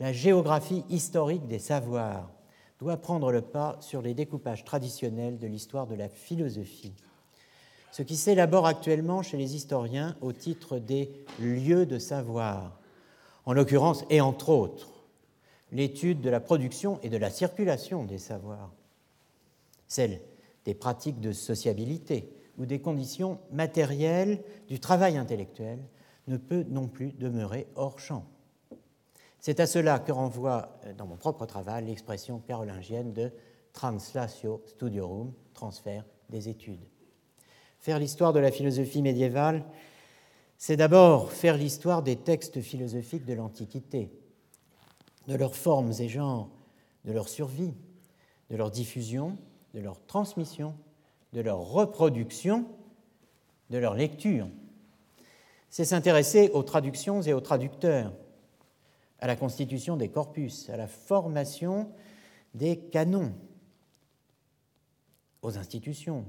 [0.00, 2.30] La géographie historique des savoirs
[2.78, 6.94] doit prendre le pas sur les découpages traditionnels de l'histoire de la philosophie.
[7.90, 12.78] Ce qui s'élabore actuellement chez les historiens au titre des lieux de savoir,
[13.44, 14.92] en l'occurrence et entre autres,
[15.72, 18.70] l'étude de la production et de la circulation des savoirs,
[19.88, 20.20] celle
[20.64, 25.80] des pratiques de sociabilité ou des conditions matérielles du travail intellectuel,
[26.28, 28.24] ne peut non plus demeurer hors champ.
[29.40, 33.32] C'est à cela que renvoie euh, dans mon propre travail l'expression carolingienne de
[33.72, 36.84] translatio studiorum, transfert des études.
[37.78, 39.64] Faire l'histoire de la philosophie médiévale,
[40.56, 44.10] c'est d'abord faire l'histoire des textes philosophiques de l'Antiquité,
[45.28, 46.50] de leurs formes et genres,
[47.04, 47.74] de leur survie,
[48.50, 49.38] de leur diffusion,
[49.74, 50.74] de leur transmission,
[51.32, 52.66] de leur reproduction,
[53.70, 54.48] de leur lecture.
[55.70, 58.12] C'est s'intéresser aux traductions et aux traducteurs,
[59.20, 61.90] à la constitution des corpus, à la formation
[62.54, 63.32] des canons,
[65.42, 66.24] aux institutions,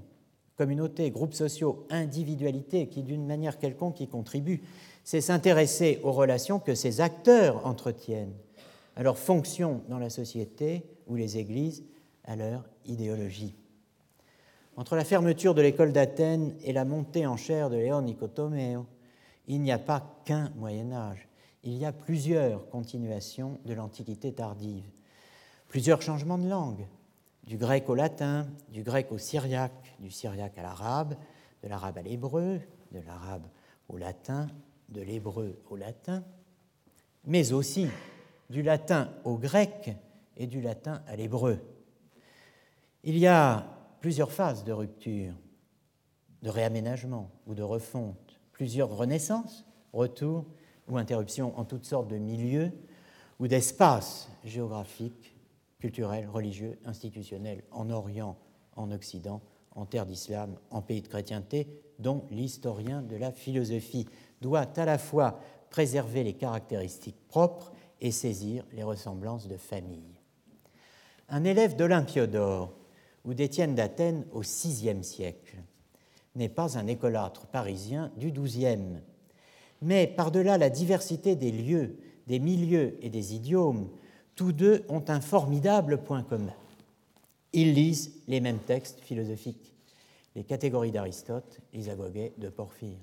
[0.59, 4.61] communautés, groupes sociaux, individualités qui, d'une manière quelconque, y contribuent.
[5.05, 8.35] C'est s'intéresser aux relations que ces acteurs entretiennent,
[8.97, 11.85] à leurs fonctions dans la société ou les églises,
[12.25, 13.55] à leur idéologie.
[14.75, 18.85] Entre la fermeture de l'école d'Athènes et la montée en chair de Léon Nicotomeo,
[19.47, 21.28] il n'y a pas qu'un Moyen Âge,
[21.63, 24.85] il y a plusieurs continuations de l'Antiquité tardive,
[25.67, 26.87] plusieurs changements de langue,
[27.43, 31.15] du grec au latin, du grec au syriaque, du syriaque à l'arabe,
[31.63, 33.47] de l'arabe à l'hébreu, de l'arabe
[33.87, 34.47] au latin,
[34.89, 36.23] de l'hébreu au latin,
[37.25, 37.87] mais aussi
[38.49, 39.95] du latin au grec
[40.37, 41.59] et du latin à l'hébreu.
[43.03, 43.65] Il y a
[43.99, 45.33] plusieurs phases de rupture,
[46.41, 50.45] de réaménagement ou de refonte, plusieurs renaissances, retours
[50.89, 52.71] ou interruptions en toutes sortes de milieux
[53.39, 55.35] ou d'espaces géographiques,
[55.79, 58.37] culturels, religieux, institutionnels, en Orient,
[58.75, 59.41] en Occident,
[59.75, 61.67] en terre d'islam, en pays de chrétienté,
[61.99, 64.07] dont l'historien de la philosophie
[64.41, 67.71] doit à la fois préserver les caractéristiques propres
[68.01, 70.19] et saisir les ressemblances de famille.
[71.29, 72.73] Un élève d'Olympiodore
[73.23, 75.57] ou d'Étienne d'Athènes au VIe siècle
[76.35, 79.01] n'est pas un écolâtre parisien du XIIe,
[79.81, 83.89] mais par-delà la diversité des lieux, des milieux et des idiomes,
[84.35, 86.53] tous deux ont un formidable point commun.
[87.53, 89.73] Ils lisent les mêmes textes philosophiques,
[90.35, 92.99] les catégories d'Aristote, les agogès de Porphyre.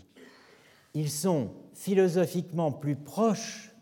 [0.94, 3.72] Ils sont philosophiquement plus proches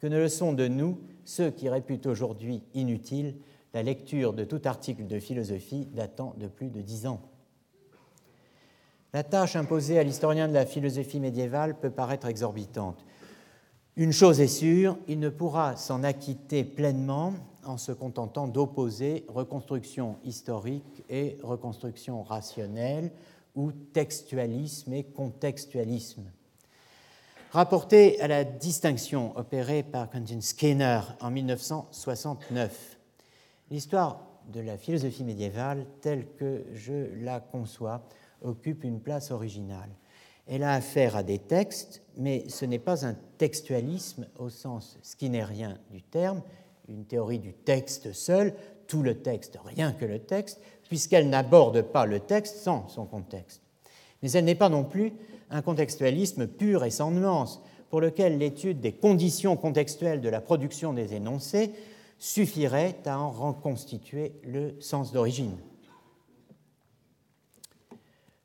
[0.00, 3.36] que ne le sont de nous ceux qui réputent aujourd'hui inutile
[3.72, 7.20] la lecture de tout article de philosophie datant de plus de dix ans.
[9.12, 13.04] La tâche imposée à l'historien de la philosophie médiévale peut paraître exorbitante.
[13.96, 20.16] Une chose est sûre, il ne pourra s'en acquitter pleinement en se contentant d'opposer reconstruction
[20.24, 23.10] historique et reconstruction rationnelle,
[23.56, 26.30] ou textualisme et contextualisme.
[27.50, 32.96] Rapporté à la distinction opérée par Quentin Skinner en 1969,
[33.72, 34.20] l'histoire
[34.52, 38.02] de la philosophie médiévale, telle que je la conçois,
[38.42, 39.90] occupe une place originale.
[40.46, 45.78] Elle a affaire à des textes, mais ce n'est pas un textualisme au sens skinnérien
[45.90, 46.42] du terme,
[46.88, 48.54] une théorie du texte seul,
[48.86, 53.62] tout le texte, rien que le texte, puisqu'elle n'aborde pas le texte sans son contexte.
[54.22, 55.12] Mais elle n'est pas non plus
[55.50, 60.92] un contextualisme pur et sans nuance, pour lequel l'étude des conditions contextuelles de la production
[60.92, 61.72] des énoncés
[62.18, 65.56] suffirait à en reconstituer le sens d'origine.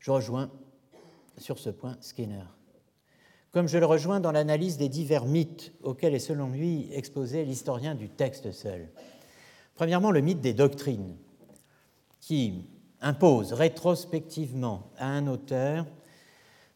[0.05, 0.51] Je rejoins
[1.39, 2.45] sur ce point Skinner,
[3.51, 7.95] comme je le rejoins dans l'analyse des divers mythes auxquels est selon lui exposé l'historien
[7.95, 8.91] du texte seul.
[9.73, 11.17] Premièrement, le mythe des doctrines,
[12.21, 12.67] qui
[13.01, 15.87] impose rétrospectivement à un auteur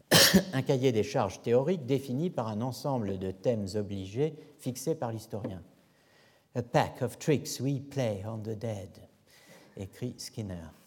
[0.53, 5.61] un cahier des charges théoriques défini par un ensemble de thèmes obligés fixés par l'historien.
[6.55, 8.89] A pack of tricks we play on the dead,
[9.77, 10.78] écrit Skinner.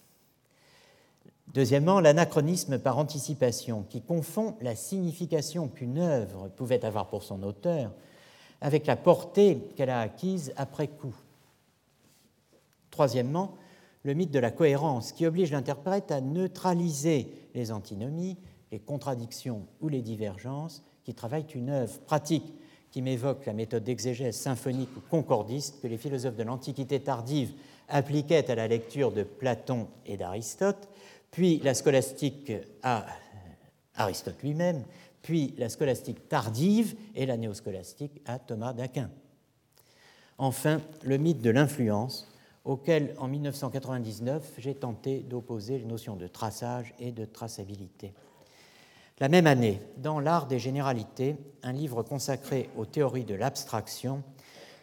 [1.49, 7.93] Deuxièmement, l'anachronisme par anticipation, qui confond la signification qu'une œuvre pouvait avoir pour son auteur
[8.61, 11.15] avec la portée qu'elle a acquise après coup.
[12.91, 13.55] Troisièmement,
[14.05, 18.37] le mythe de la cohérence, qui oblige l'interprète à neutraliser les antinomies,
[18.71, 22.55] les contradictions ou les divergences qui travaillent une œuvre pratique
[22.91, 27.53] qui m'évoque la méthode d'exégèse symphonique ou concordiste que les philosophes de l'Antiquité tardive
[27.89, 30.89] appliquait à la lecture de Platon et d'Aristote,
[31.33, 32.53] puis la scolastique
[32.83, 33.07] à
[33.97, 34.85] Aristote lui-même,
[35.23, 39.11] puis la scolastique tardive et la néoscolastique à Thomas d'Aquin.
[40.39, 42.29] Enfin, le mythe de l'influence,
[42.65, 48.13] auquel en 1999 j'ai tenté d'opposer les notions de traçage et de traçabilité.
[49.19, 54.23] La même année, dans L'art des généralités, un livre consacré aux théories de l'abstraction,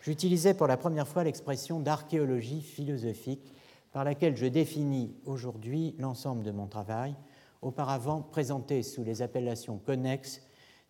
[0.01, 3.53] j'utilisais pour la première fois l'expression d'archéologie philosophique
[3.91, 7.15] par laquelle je définis aujourd'hui l'ensemble de mon travail,
[7.61, 10.41] auparavant présenté sous les appellations connexes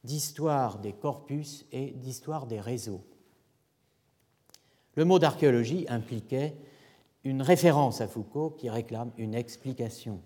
[0.03, 3.03] d'histoire des corpus et d'histoire des réseaux.
[4.95, 6.55] Le mot d'archéologie impliquait
[7.23, 10.21] une référence à Foucault qui réclame une explication.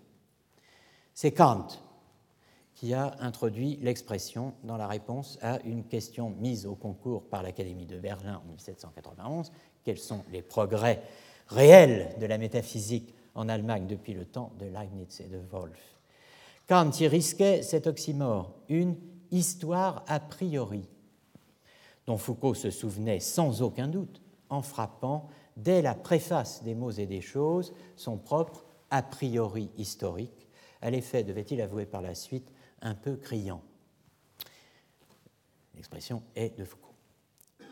[1.13, 1.67] C'est Kant
[2.73, 7.85] qui a introduit l'expression dans la réponse à une question mise au concours par l'Académie
[7.85, 9.51] de Berlin en 1791
[9.83, 11.03] quels sont les progrès
[11.47, 15.93] réels de la métaphysique en Allemagne depuis le temps de Leibniz et de Wolff
[16.67, 18.95] Kant y risquait cet oxymore, une
[19.31, 20.87] histoire a priori,
[22.07, 27.05] dont Foucault se souvenait sans aucun doute en frappant, dès la préface des mots et
[27.05, 30.47] des choses, son propre a priori historique,
[30.81, 33.61] à l'effet, devait-il avouer par la suite, un peu criant.
[35.75, 36.93] L'expression est de Foucault.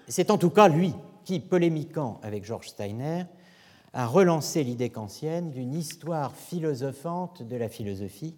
[0.07, 0.93] C'est en tout cas lui
[1.23, 3.25] qui, polémiquant avec Georges Steiner,
[3.93, 8.35] a relancé l'idée kantienne d'une histoire philosophante de la philosophie,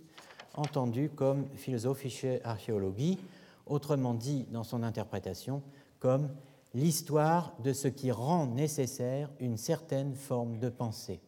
[0.56, 3.20] entendue comme philosophische Archäologie,
[3.66, 5.62] autrement dit dans son interprétation
[6.00, 6.30] comme
[6.74, 11.22] l'histoire de ce qui rend nécessaire une certaine forme de pensée.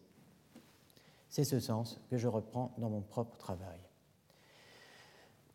[1.30, 3.80] C'est ce sens que je reprends dans mon propre travail.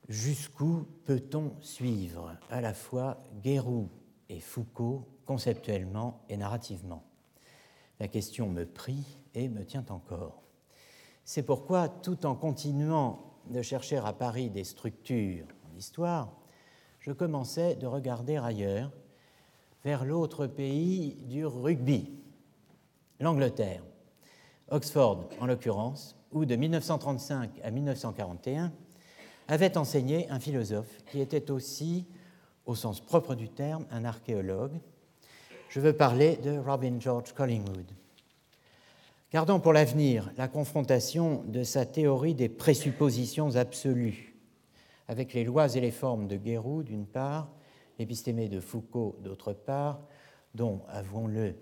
[0.09, 3.89] Jusqu'où peut-on suivre à la fois Guérou
[4.29, 7.10] et Foucault conceptuellement et narrativement?
[8.01, 10.43] La question me prie et me tient encore.
[11.25, 13.21] C'est pourquoi, tout en continuant
[13.51, 16.33] de chercher à Paris des structures en histoire,
[16.99, 18.91] je commençais de regarder ailleurs
[19.85, 22.11] vers l'autre pays du rugby,
[23.21, 23.83] l'Angleterre,
[24.71, 28.73] Oxford en l'occurrence, où de 1935 à 1941
[29.49, 32.07] avait enseigné un philosophe qui était aussi,
[32.67, 34.81] au sens propre du terme, un archéologue.
[35.71, 37.93] Je veux parler de Robin George Collingwood.
[39.33, 44.35] Gardons pour l'avenir la confrontation de sa théorie des présuppositions absolues
[45.07, 47.53] avec les lois et les formes de Guérou d'une part
[48.01, 50.01] l'épistémée de Foucault, d'autre part,
[50.57, 51.55] dont, avouons-le,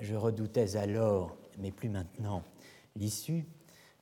[0.00, 2.42] je redoutais alors, mais plus maintenant,
[2.96, 3.46] l'issue,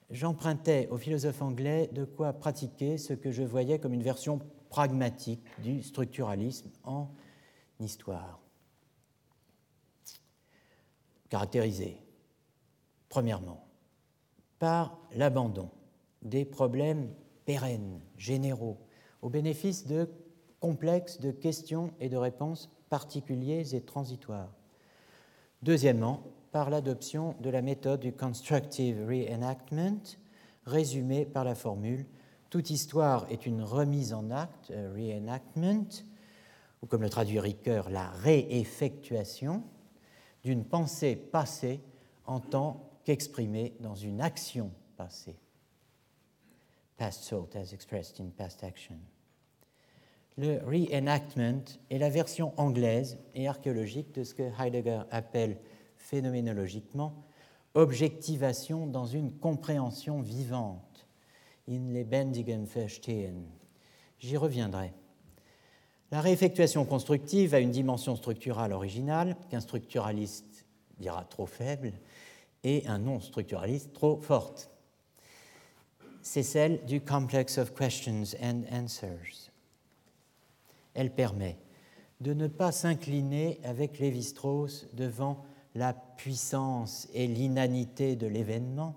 [0.09, 4.41] j'empruntais au philosophe anglais de quoi pratiquer ce que je voyais comme une version
[4.71, 7.11] pragmatique du structuralisme en
[7.79, 8.44] histoire.
[11.35, 11.97] Caractérisé,
[13.09, 13.67] premièrement,
[14.61, 15.69] par l'abandon
[16.23, 17.11] des problèmes
[17.45, 18.79] pérennes, généraux,
[19.21, 20.09] au bénéfice de
[20.61, 24.55] complexe de questions et de réponses particuliers et transitoires.
[25.61, 26.23] Deuxièmement,
[26.53, 30.17] par l'adoption de la méthode du constructive reenactment,
[30.67, 32.07] résumée par la formule
[32.49, 36.05] Toute histoire est une remise en acte, reenactment,
[36.81, 39.65] ou comme le traduit Ricoeur, la réeffectuation
[40.45, 41.81] d'une pensée passée
[42.27, 45.37] en tant qu'exprimée dans une action passée.
[46.97, 48.99] Past thought as expressed in past action.
[50.37, 55.59] Le reenactment est la version anglaise et archéologique de ce que Heidegger appelle
[55.97, 57.25] phénoménologiquement
[57.75, 61.07] objectivation dans une compréhension vivante,
[61.69, 63.47] in lebendigen Verstehen.
[64.19, 64.93] J'y reviendrai.
[66.15, 70.65] La réeffectuation constructive a une dimension structurale originale qu'un structuraliste
[71.01, 71.93] dira trop faible
[72.63, 74.71] et un non-structuraliste trop forte.
[76.23, 79.51] C'est celle du complex of questions and answers
[80.95, 81.59] elle permet
[82.21, 85.45] de ne pas s'incliner avec Lévi-Strauss devant
[85.75, 88.95] la puissance et l'inanité de l'événement,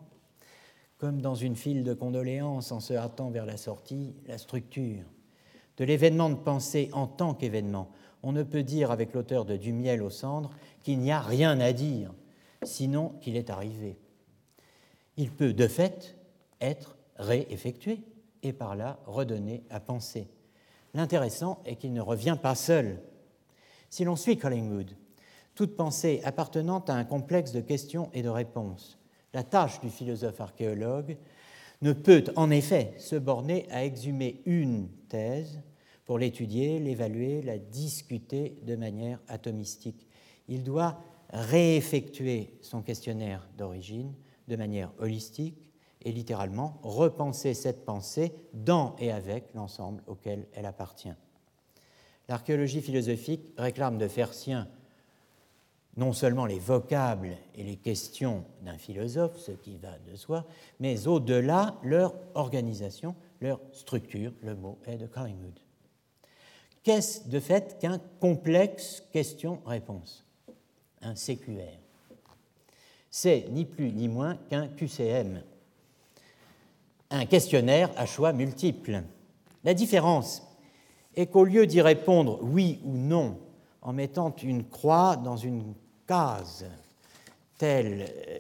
[0.99, 5.03] comme dans une file de condoléances en se hâtant vers la sortie, la structure
[5.77, 7.89] de l'événement de pensée en tant qu'événement.
[8.23, 10.51] On ne peut dire avec l'auteur de Du miel aux cendres
[10.83, 12.13] qu'il n'y a rien à dire,
[12.63, 13.97] sinon qu'il est arrivé.
[15.17, 16.17] Il peut de fait
[16.61, 18.01] être réeffectué
[18.43, 20.27] et par là redonné à penser.
[20.93, 22.99] L'intéressant est qu'il ne revient pas seul.
[23.89, 24.91] Si l'on suit Collingwood,
[25.55, 28.99] toute pensée appartenant à un complexe de questions et de réponses,
[29.33, 31.17] la tâche du philosophe archéologue
[31.81, 35.61] ne peut en effet se borner à exhumer une thèse
[36.07, 40.07] pour l'étudier, l'évaluer, la discuter de manière atomistique.
[40.47, 40.99] Il doit
[41.29, 44.13] réeffectuer son questionnaire d'origine
[44.47, 45.69] de manière holistique
[46.01, 51.13] et littéralement repenser cette pensée dans et avec l'ensemble auquel elle appartient.
[52.29, 54.69] L'archéologie philosophique réclame de faire sien
[55.97, 60.45] non seulement les vocables et les questions d'un philosophe, ce qui va de soi,
[60.79, 65.59] mais au-delà leur organisation, leur structure, le mot est de Collingwood.
[66.83, 70.23] Qu'est-ce de fait qu'un complexe question-réponse?
[71.01, 71.79] Un CQR.
[73.09, 75.41] C'est ni plus ni moins qu'un QCM,
[77.09, 79.03] un questionnaire à choix multiples.
[79.63, 80.43] La différence
[81.15, 83.39] est qu'au lieu d'y répondre oui ou non
[83.81, 85.73] en mettant une croix dans une
[86.07, 86.65] case,
[87.57, 88.39] telle, euh,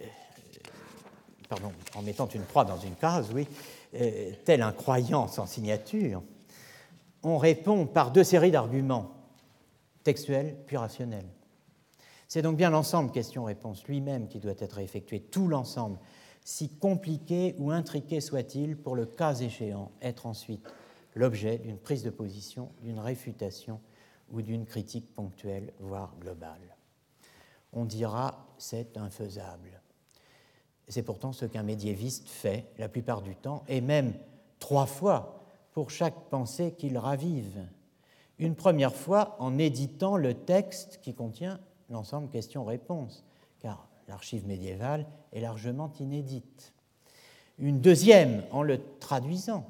[1.49, 3.47] pardon, en mettant une croix dans une case, oui,
[3.95, 6.21] euh, tel un croyant sans signature,
[7.27, 9.11] on répond par deux séries d'arguments,
[10.03, 11.27] textuels puis rationnels.
[12.27, 15.97] C'est donc bien l'ensemble question-réponse lui-même qui doit être effectué, tout l'ensemble,
[16.43, 20.65] si compliqué ou intriqué soit-il, pour le cas échéant, être ensuite
[21.15, 23.79] l'objet d'une prise de position, d'une réfutation
[24.31, 26.77] ou d'une critique ponctuelle, voire globale
[27.73, 29.81] on dira c'est infaisable.
[30.87, 34.13] C'est pourtant ce qu'un médiéviste fait la plupart du temps, et même
[34.59, 35.36] trois fois
[35.77, 37.63] pour chaque pensée qu'il ravive.
[38.39, 41.59] Une première fois en éditant le texte qui contient
[41.91, 43.23] l'ensemble questions-réponses,
[43.59, 46.73] car l'archive médiévale est largement inédite.
[47.59, 49.69] Une deuxième en le traduisant,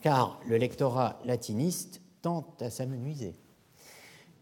[0.00, 3.36] car le lectorat latiniste tente à s'amenuiser.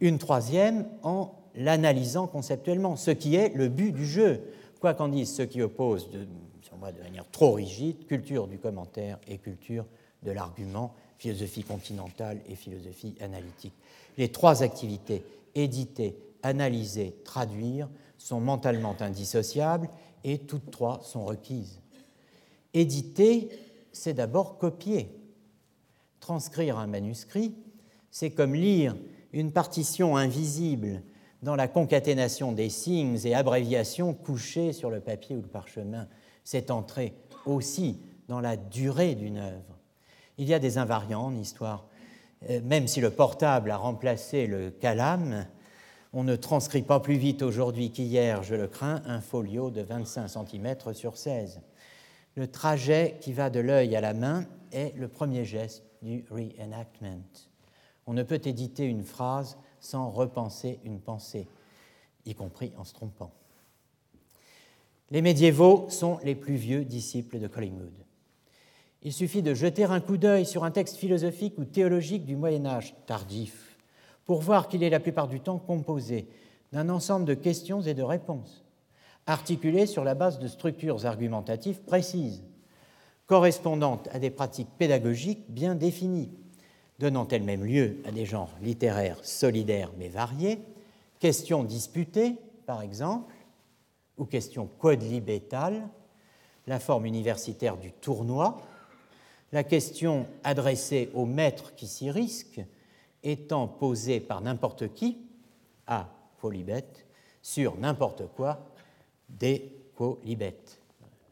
[0.00, 4.40] Une troisième en l'analysant conceptuellement, ce qui est le but du jeu,
[4.80, 9.36] quoi qu'en disent ceux qui opposent, de, de manière trop rigide, culture du commentaire et
[9.36, 9.84] culture
[10.22, 13.74] de l'argument, philosophie continentale et philosophie analytique.
[14.18, 19.88] Les trois activités, éditer, analyser, traduire, sont mentalement indissociables
[20.24, 21.80] et toutes trois sont requises.
[22.74, 23.48] Éditer,
[23.92, 25.10] c'est d'abord copier.
[26.20, 27.54] Transcrire un manuscrit,
[28.10, 28.94] c'est comme lire
[29.32, 31.02] une partition invisible
[31.42, 36.06] dans la concaténation des signes et abréviations couchés sur le papier ou le parchemin.
[36.44, 37.14] C'est entrer
[37.46, 37.98] aussi
[38.28, 39.79] dans la durée d'une œuvre.
[40.40, 41.84] Il y a des invariants en histoire.
[42.48, 45.46] Euh, même si le portable a remplacé le calame,
[46.14, 50.28] on ne transcrit pas plus vite aujourd'hui qu'hier, je le crains, un folio de 25
[50.28, 51.60] cm sur 16.
[52.36, 57.50] Le trajet qui va de l'œil à la main est le premier geste du reenactment.
[58.06, 61.48] On ne peut éditer une phrase sans repenser une pensée,
[62.24, 63.34] y compris en se trompant.
[65.10, 67.92] Les médiévaux sont les plus vieux disciples de Collingwood.
[69.02, 72.66] Il suffit de jeter un coup d'œil sur un texte philosophique ou théologique du Moyen
[72.66, 73.78] Âge tardif
[74.26, 76.28] pour voir qu'il est la plupart du temps composé
[76.72, 78.62] d'un ensemble de questions et de réponses,
[79.26, 82.44] articulées sur la base de structures argumentatives précises,
[83.26, 86.30] correspondantes à des pratiques pédagogiques bien définies,
[86.98, 90.60] donnant elle-même lieu à des genres littéraires solidaires mais variés,
[91.18, 92.36] questions disputées,
[92.66, 93.34] par exemple,
[94.18, 95.88] ou questions quadlibétales,
[96.66, 98.60] la forme universitaire du tournoi,
[99.52, 102.60] la question adressée au maître qui s'y risque
[103.22, 105.18] étant posée par n'importe qui,
[105.86, 106.08] à
[106.40, 106.86] quolibet,
[107.42, 108.70] sur n'importe quoi,
[109.28, 110.56] des quolibet.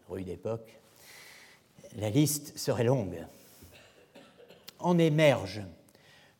[0.08, 0.80] Rue d'époque,
[1.96, 3.24] la liste serait longue.
[4.78, 5.62] En émerge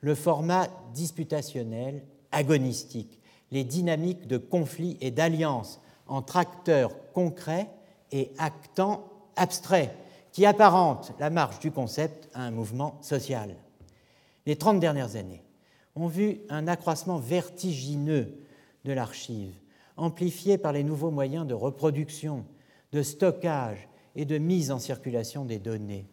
[0.01, 3.18] le format disputationnel agonistique,
[3.51, 7.68] les dynamiques de conflit et d'alliance entre acteurs concrets
[8.12, 9.05] et actants
[9.37, 9.91] abstraits
[10.39, 13.57] qui apparentent la marche du concept à un mouvement social.
[14.47, 15.43] Les 30 dernières années
[15.97, 18.39] ont vu un accroissement vertigineux
[18.84, 19.53] de l'archive,
[19.97, 22.45] amplifié par les nouveaux moyens de reproduction,
[22.93, 26.07] de stockage et de mise en circulation des données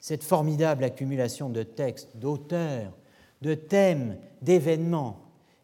[0.00, 2.92] cette formidable accumulation de textes, d'auteurs,
[3.40, 5.18] de thèmes, d'événements,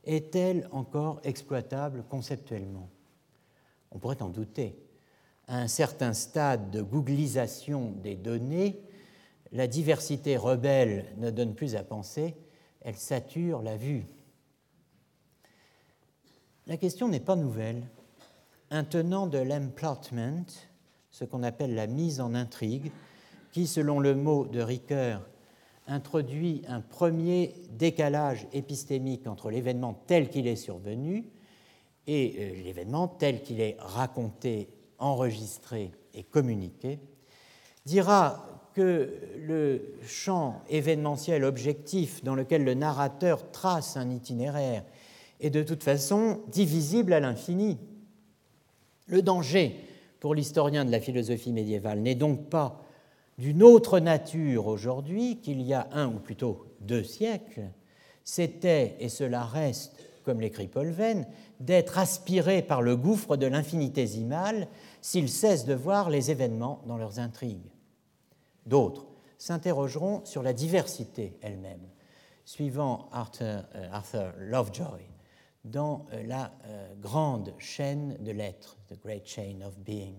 [0.07, 2.89] est-elle encore exploitable conceptuellement?
[3.91, 4.82] On pourrait en douter.
[5.49, 8.81] À un certain stade de googlisation des données,
[9.53, 12.35] la diversité rebelle ne donne plus à penser,
[12.81, 14.07] elle sature la vue.
[16.67, 17.83] La question n'est pas nouvelle.
[18.71, 20.47] Un tenant de l'emplotment,
[21.11, 22.91] ce qu'on appelle la mise en intrigue,
[23.53, 25.23] qui, selon le mot de Ricoeur,
[25.87, 31.27] introduit un premier décalage épistémique entre l'événement tel qu'il est survenu
[32.07, 34.69] et euh, l'événement tel qu'il est raconté,
[35.03, 36.99] enregistré et communiqué,
[37.85, 44.85] dira que le champ événementiel objectif dans lequel le narrateur trace un itinéraire
[45.41, 47.79] est de toute façon divisible à l'infini.
[49.07, 49.77] Le danger
[50.21, 52.81] pour l'historien de la philosophie médiévale n'est donc pas
[53.39, 57.65] d'une autre nature aujourd'hui qu'il y a un ou plutôt deux siècles,
[58.25, 61.27] c'était, et cela reste, comme l'écrit Paul Venn,
[61.61, 64.69] d'être aspiré par le gouffre de l'infinitésimal
[65.03, 67.71] s'il cesse de voir les événements dans leurs intrigues.
[68.65, 71.87] D'autres s'interrogeront sur la diversité elle-même,
[72.45, 75.03] suivant Arthur, euh, Lovejoy
[75.65, 80.15] dans euh, la euh, grande chaîne de l'être, The Great Chain of Being,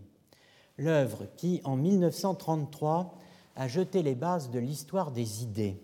[0.77, 3.17] l'œuvre qui, en 1933,
[3.55, 5.81] a jeté les bases de l'histoire des idées.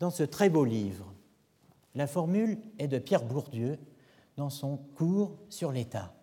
[0.00, 1.12] Dans ce très beau livre,
[1.94, 3.78] la formule est de Pierre Bourdieu
[4.36, 6.14] dans son cours sur l'État.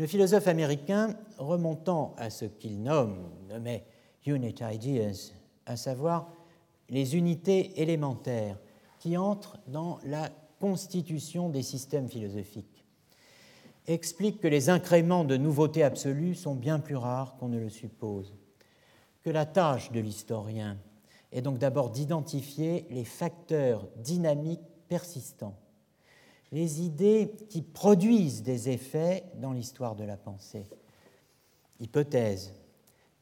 [0.00, 3.18] Le philosophe américain, remontant à ce qu'il nomme,
[3.50, 3.84] nommait
[4.24, 5.34] unit ideas,
[5.66, 6.32] à savoir
[6.88, 8.58] les unités élémentaires
[8.98, 12.86] qui entrent dans la constitution des systèmes philosophiques,
[13.86, 18.34] explique que les incréments de nouveautés absolues sont bien plus rares qu'on ne le suppose,
[19.22, 20.78] que la tâche de l'historien
[21.30, 25.59] est donc d'abord d'identifier les facteurs dynamiques persistants,
[26.52, 30.66] les idées qui produisent des effets dans l'histoire de la pensée,
[31.78, 32.52] hypothèses,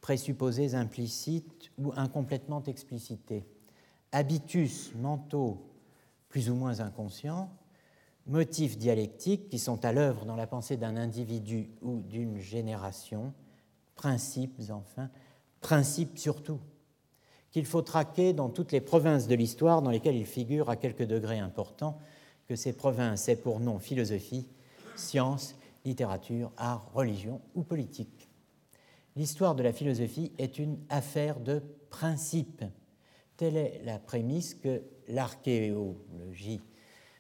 [0.01, 3.45] présupposés implicites ou incomplètement explicités,
[4.13, 5.63] habitus mentaux
[6.29, 7.51] plus ou moins inconscients,
[8.27, 13.33] motifs dialectiques qui sont à l'œuvre dans la pensée d'un individu ou d'une génération,
[13.95, 15.11] principes enfin,
[15.61, 16.61] principes surtout,
[17.51, 21.07] qu'il faut traquer dans toutes les provinces de l'histoire dans lesquelles il figure à quelques
[21.07, 21.99] degrés importants,
[22.49, 24.49] que ces provinces aient pour nom philosophie,
[24.97, 28.29] science, littérature, art, religion ou politique
[29.19, 32.65] l'histoire de la philosophie est une affaire de principe.
[33.37, 36.61] Telle est la prémisse que l'archéologie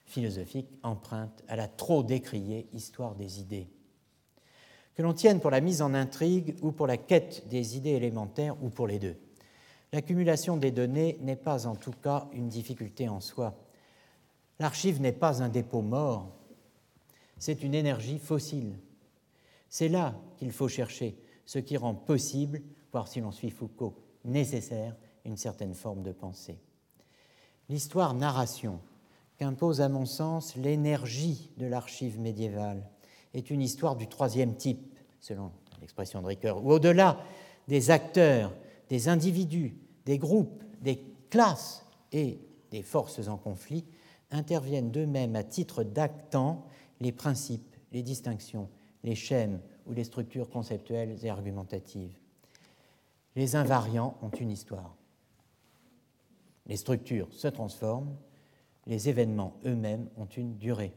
[0.06, 3.68] philosophique emprunte à la trop décriée histoire des idées.
[4.94, 8.56] Que l'on tienne pour la mise en intrigue ou pour la quête des idées élémentaires
[8.62, 9.16] ou pour les deux.
[9.92, 13.56] L'accumulation des données n'est pas en tout cas une difficulté en soi.
[14.58, 16.32] L'archive n'est pas un dépôt mort,
[17.38, 18.78] c'est une énergie fossile.
[19.68, 23.94] C'est là qu'il faut chercher ce qui rend possible, voire si l'on suit Foucault,
[24.24, 26.58] nécessaire, une certaine forme de pensée.
[27.68, 28.80] L'histoire-narration,
[29.38, 32.88] qu'impose à mon sens l'énergie de l'archive médiévale,
[33.34, 37.20] est une histoire du troisième type, selon l'expression de Ricoeur, où au-delà
[37.68, 38.52] des acteurs,
[38.88, 42.40] des individus, des groupes, des classes et
[42.70, 43.84] des forces en conflit,
[44.30, 46.66] interviennent d'eux-mêmes à titre d'actant
[47.00, 48.68] les principes, les distinctions,
[49.04, 52.16] les schèmes ou les structures conceptuelles et argumentatives.
[53.36, 54.96] Les invariants ont une histoire.
[56.66, 58.16] Les structures se transforment,
[58.86, 60.92] les événements eux-mêmes ont une durée.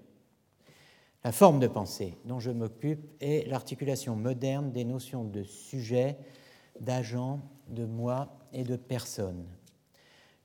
[1.23, 6.17] La forme de pensée dont je m'occupe est l'articulation moderne des notions de sujet,
[6.79, 9.45] d'agent, de moi et de personne.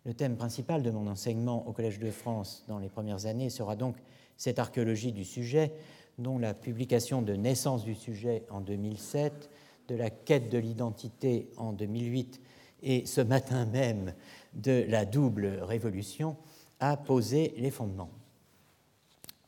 [0.07, 3.75] Le thème principal de mon enseignement au Collège de France dans les premières années sera
[3.75, 3.97] donc
[4.37, 5.73] cette archéologie du sujet,
[6.17, 9.51] dont la publication de Naissance du sujet en 2007,
[9.89, 12.41] de la quête de l'identité en 2008
[12.85, 14.15] et ce matin même
[14.55, 16.37] de la double révolution
[16.79, 18.11] a posé les fondements.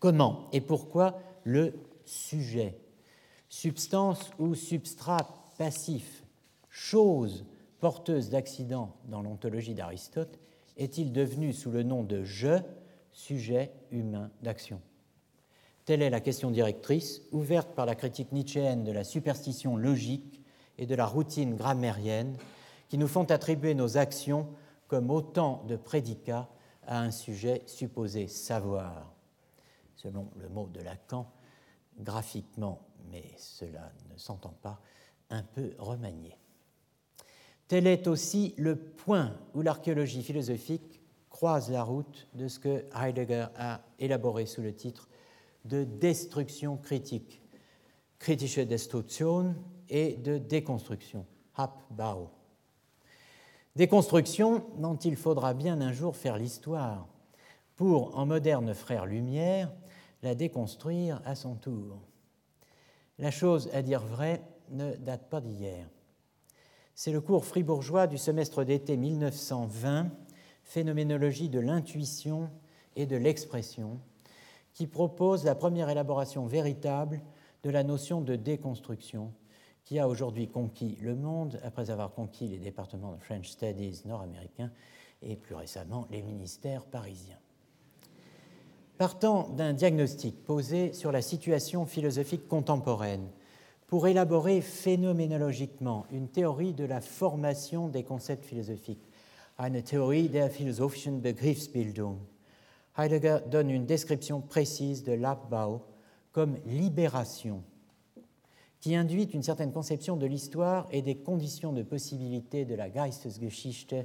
[0.00, 1.72] Comment et pourquoi le
[2.04, 2.76] sujet,
[3.48, 5.24] substance ou substrat
[5.56, 6.24] passif,
[6.68, 7.44] chose
[7.78, 10.40] porteuse d'accident dans l'ontologie d'Aristote,
[10.78, 12.60] est-il devenu sous le nom de je,
[13.12, 14.80] sujet humain d'action?
[15.84, 20.42] Telle est la question directrice, ouverte par la critique nietzschéenne de la superstition logique
[20.78, 22.36] et de la routine grammairienne,
[22.88, 24.48] qui nous font attribuer nos actions
[24.86, 26.48] comme autant de prédicats
[26.86, 29.12] à un sujet supposé savoir.
[29.96, 31.30] Selon le mot de Lacan,
[31.98, 34.80] graphiquement, mais cela ne s'entend pas,
[35.30, 36.36] un peu remanié.
[37.68, 43.46] Tel est aussi le point où l'archéologie philosophique croise la route de ce que Heidegger
[43.56, 45.08] a élaboré sous le titre
[45.66, 47.42] de destruction critique,
[48.18, 49.54] kritische Destruktion,
[49.90, 52.30] et de déconstruction, Abbau.
[53.76, 57.06] Déconstruction dont il faudra bien un jour faire l'histoire
[57.76, 59.72] pour, en moderne frère Lumière,
[60.22, 62.00] la déconstruire à son tour.
[63.18, 65.88] La chose, à dire vrai, ne date pas d'hier.
[67.00, 70.10] C'est le cours fribourgeois du semestre d'été 1920,
[70.64, 72.50] Phénoménologie de l'intuition
[72.96, 74.00] et de l'expression,
[74.74, 77.20] qui propose la première élaboration véritable
[77.62, 79.32] de la notion de déconstruction
[79.84, 84.72] qui a aujourd'hui conquis le monde après avoir conquis les départements de French Studies nord-américains
[85.22, 87.38] et plus récemment les ministères parisiens.
[88.96, 93.28] Partant d'un diagnostic posé sur la situation philosophique contemporaine,
[93.88, 99.08] pour élaborer phénoménologiquement une théorie de la formation des concepts philosophiques,
[99.58, 102.18] eine Theorie der philosophischen Begriffsbildung.
[102.96, 105.80] Heidegger donne une description précise de l'Abbau
[106.32, 107.62] comme libération,
[108.80, 113.96] qui induit une certaine conception de l'histoire et des conditions de possibilité de la Geistesgeschichte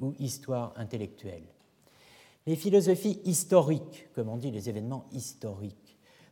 [0.00, 1.46] ou histoire intellectuelle.
[2.46, 5.89] Les philosophies historiques, comme on dit les événements historiques,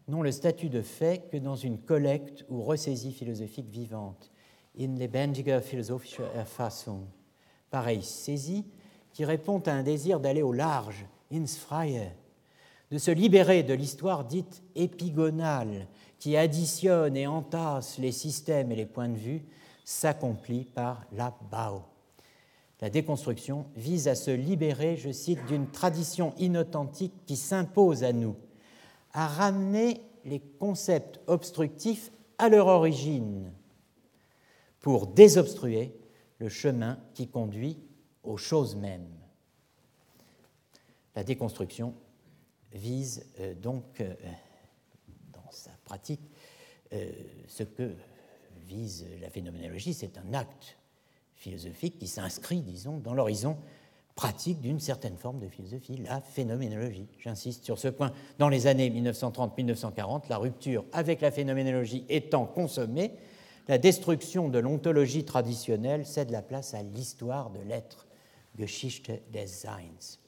[0.09, 4.31] n'ont le statut de fait que dans une collecte ou ressaisie philosophique vivante,
[4.79, 7.05] in lebendiger philosophische Erfassung.
[7.71, 8.65] Pareille saisie
[9.13, 12.15] qui répond à un désir d'aller au large, ins Freie,
[12.91, 15.87] de se libérer de l'histoire dite épigonale
[16.19, 19.43] qui additionne et entasse les systèmes et les points de vue,
[19.85, 21.83] s'accomplit par la Bao.
[22.81, 28.37] La déconstruction vise à se libérer, je cite, d'une tradition inauthentique qui s'impose à nous,
[29.13, 33.53] à ramener les concepts obstructifs à leur origine
[34.81, 35.95] pour désobstruer
[36.39, 37.79] le chemin qui conduit
[38.23, 39.09] aux choses mêmes.
[41.15, 41.95] La déconstruction
[42.73, 44.15] vise euh, donc, euh,
[45.33, 46.21] dans sa pratique,
[46.93, 47.11] euh,
[47.49, 47.95] ce que
[48.67, 50.77] vise la phénoménologie, c'est un acte
[51.35, 53.57] philosophique qui s'inscrit, disons, dans l'horizon
[54.19, 57.07] pratique d'une certaine forme de philosophie, la phénoménologie.
[57.21, 58.11] J'insiste sur ce point.
[58.39, 63.13] Dans les années 1930-1940, la rupture avec la phénoménologie étant consommée,
[63.69, 68.09] la destruction de l'ontologie traditionnelle cède la place à l'histoire de l'être,
[68.59, 70.19] Geschichte des Seins.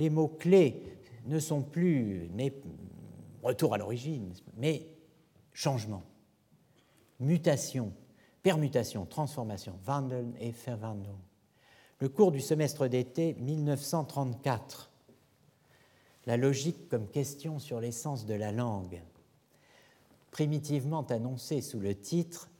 [0.00, 0.82] Les mots-clés
[1.26, 2.28] ne sont plus
[3.44, 4.84] retour à l'origine, mais
[5.52, 6.02] changement,
[7.20, 7.92] mutation,
[8.42, 11.20] permutation, transformation, Wandeln et Verwandlung
[12.00, 14.90] le cours du semestre d'été 1934.
[16.26, 19.02] La logique comme question sur l'essence de la langue,
[20.30, 22.50] primitivement annoncée sous le titre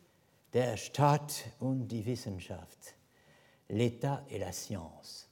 [0.53, 1.27] Der Staat
[1.61, 2.97] und die Wissenschaft,
[3.69, 5.29] l'État et la science.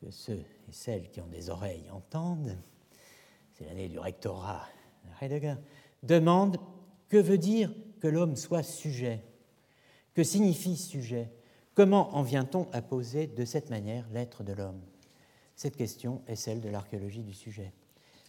[0.00, 2.56] Que ceux et celles qui ont des oreilles entendent,
[3.52, 4.66] c'est l'année du rectorat
[5.20, 5.56] Heidegger,
[6.02, 6.58] demandent
[7.08, 9.22] que veut dire que l'homme soit sujet,
[10.14, 11.30] que signifie sujet,
[11.78, 14.80] Comment en vient-on à poser de cette manière l'être de l'homme?
[15.54, 17.72] Cette question est celle de l'archéologie du sujet.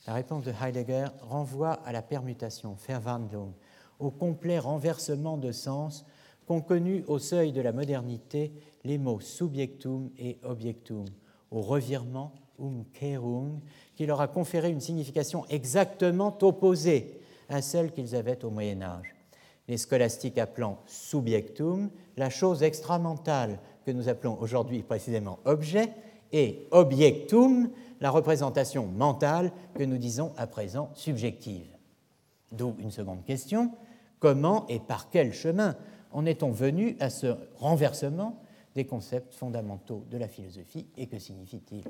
[0.05, 3.53] La réponse de Heidegger renvoie à la permutation, Verwandlung,
[3.97, 6.05] au complet renversement de sens
[6.45, 11.05] qu'ont connu au seuil de la modernité les mots subjectum et objectum,
[11.49, 13.61] au revirement, Umkehrung,
[13.95, 17.19] qui leur a conféré une signification exactement opposée
[17.49, 19.15] à celle qu'ils avaient au Moyen Âge
[19.69, 25.89] les scolastiques appelant subjectum, la chose extramentale que nous appelons aujourd'hui précisément objet,
[26.31, 31.65] et objectum, la représentation mentale que nous disons à présent subjective.
[32.51, 33.71] D'où une seconde question,
[34.19, 35.75] comment et par quel chemin
[36.11, 38.43] en est-on venu à ce renversement
[38.75, 41.85] des concepts fondamentaux de la philosophie et que signifie-t-il?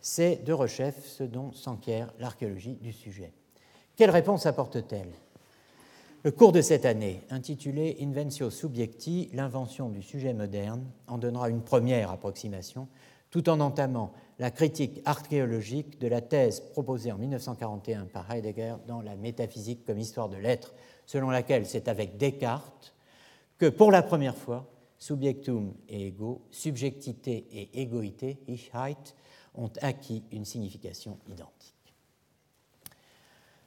[0.00, 3.32] C'est de rechef ce dont s'enquiert l'archéologie du sujet.
[3.96, 5.12] Quelle réponse apporte-t-elle?
[6.22, 11.62] Le cours de cette année, intitulé Inventio Subjecti, l'invention du sujet moderne, en donnera une
[11.62, 12.88] première approximation,
[13.30, 19.00] tout en entamant la critique archéologique de la thèse proposée en 1941 par Heidegger dans
[19.00, 20.74] La métaphysique comme histoire de l'être,
[21.06, 22.94] selon laquelle c'est avec Descartes
[23.56, 29.14] que, pour la première fois, subjectum et ego, subjectivité et égoïté, Ichheit,
[29.54, 31.94] ont acquis une signification identique.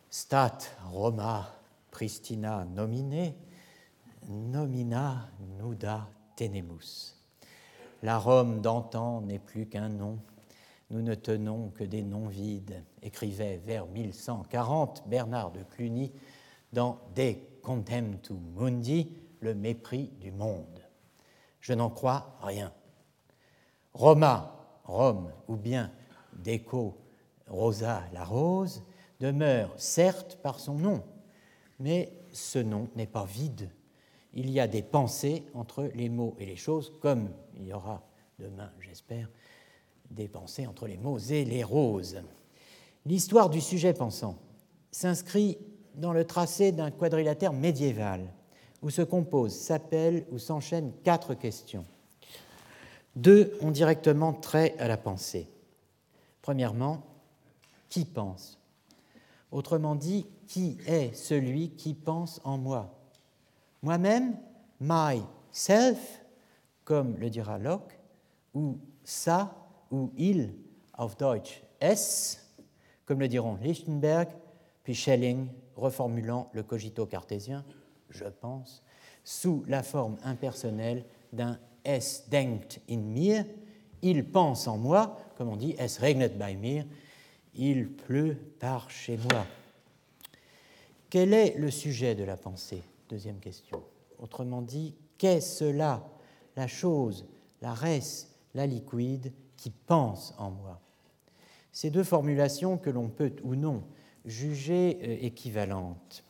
[0.09, 0.59] Stat
[0.91, 1.62] Roma
[1.93, 3.35] Pristina nomine,
[4.27, 5.29] nomina
[5.59, 7.15] nuda tenemus.
[8.01, 10.17] La Rome d'antan n'est plus qu'un nom,
[10.89, 16.11] nous ne tenons que des noms vides, écrivait vers 1140 Bernard de Cluny
[16.73, 20.81] dans De Contemptum Mundi, le mépris du monde.
[21.59, 22.73] Je n'en crois rien.
[23.93, 25.91] Roma, Rome, ou bien
[26.33, 26.97] Deco,
[27.47, 28.83] Rosa, la rose,
[29.19, 31.03] demeure certes par son nom,
[31.79, 33.69] mais ce nom n'est pas vide.
[34.33, 38.03] Il y a des pensées entre les mots et les choses, comme il y aura
[38.39, 39.29] demain, j'espère,
[40.09, 42.21] des pensées entre les mots et les roses.
[43.05, 44.37] L'histoire du sujet pensant
[44.91, 45.57] s'inscrit
[45.95, 48.33] dans le tracé d'un quadrilatère médiéval
[48.81, 51.85] où se composent, s'appellent ou s'enchaînent quatre questions.
[53.15, 55.47] Deux ont directement trait à la pensée.
[56.41, 57.03] Premièrement,
[57.89, 58.59] qui pense?
[59.51, 62.93] Autrement dit, qui est celui qui pense en moi
[63.81, 64.37] Moi-même,
[64.79, 66.23] myself,
[66.83, 67.99] comme le dira Locke,
[68.53, 69.55] ou ça
[69.91, 70.53] ou il,
[70.97, 72.39] auf Deutsch es,
[73.05, 74.29] comme le diront Lichtenberg,
[74.83, 77.65] puis Schelling, reformulant le cogito cartésien,
[78.09, 78.83] je pense,
[79.23, 83.45] sous la forme impersonnelle d'un Es denkt in mir,
[84.01, 86.85] il pense en moi, comme on dit Es regnet bei mir,
[87.55, 89.45] il pleut par chez moi.
[91.13, 92.81] Quel est le sujet de la pensée?
[93.07, 93.83] Deuxième question.
[94.17, 96.03] Autrement dit, qu'est cela,
[96.55, 97.27] la chose,
[97.61, 100.81] la res, la liquide, qui pense en moi.
[101.71, 103.83] Ces deux formulations, que l'on peut ou non
[104.25, 106.23] juger euh, équivalentes,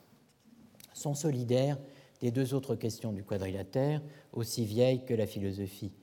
[0.91, 1.77] sont solidaires
[2.19, 4.01] des deux autres questions du quadrilatère,
[4.33, 5.93] aussi vieilles que la philosophie.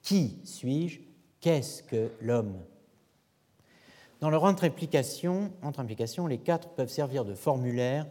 [0.00, 1.00] Qui suis-je?
[1.42, 2.56] Qu'est-ce que l'homme?
[4.20, 5.82] Dans leur entre-implication, entre
[6.26, 8.06] les quatre peuvent servir de formulaire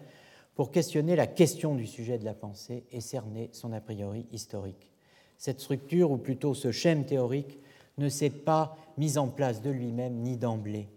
[0.60, 4.92] pour questionner la question du sujet de la pensée et cerner son a priori historique.
[5.38, 7.60] Cette structure, ou plutôt ce schème théorique,
[7.98, 10.90] ne s'est pas mise en place de lui-même ni d'emblée.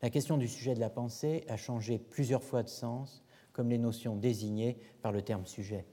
[0.00, 3.78] La question du sujet de la pensée a changé plusieurs fois de sens, comme les
[3.78, 5.86] notions désignées par le terme sujet.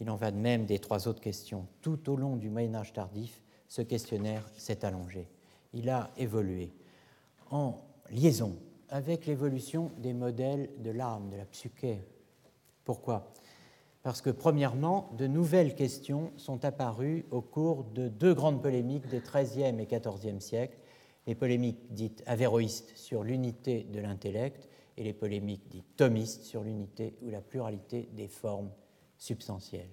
[0.00, 1.66] Il en va de même des trois autres questions.
[1.82, 5.28] Tout au long du Moyen Âge tardif, ce questionnaire s'est allongé.
[5.74, 6.72] Il a évolué
[7.50, 8.56] en liaison
[8.88, 12.02] avec l'évolution des modèles de l'âme, de la psyché.
[12.84, 13.32] Pourquoi?
[14.02, 19.20] Parce que, premièrement, de nouvelles questions sont apparues au cours de deux grandes polémiques des
[19.20, 20.78] XIIIe et XIVe siècles,
[21.26, 27.16] les polémiques dites avéroïstes sur l'unité de l'intellect et les polémiques dites thomistes sur l'unité
[27.22, 28.70] ou la pluralité des formes
[29.18, 29.90] substantielle.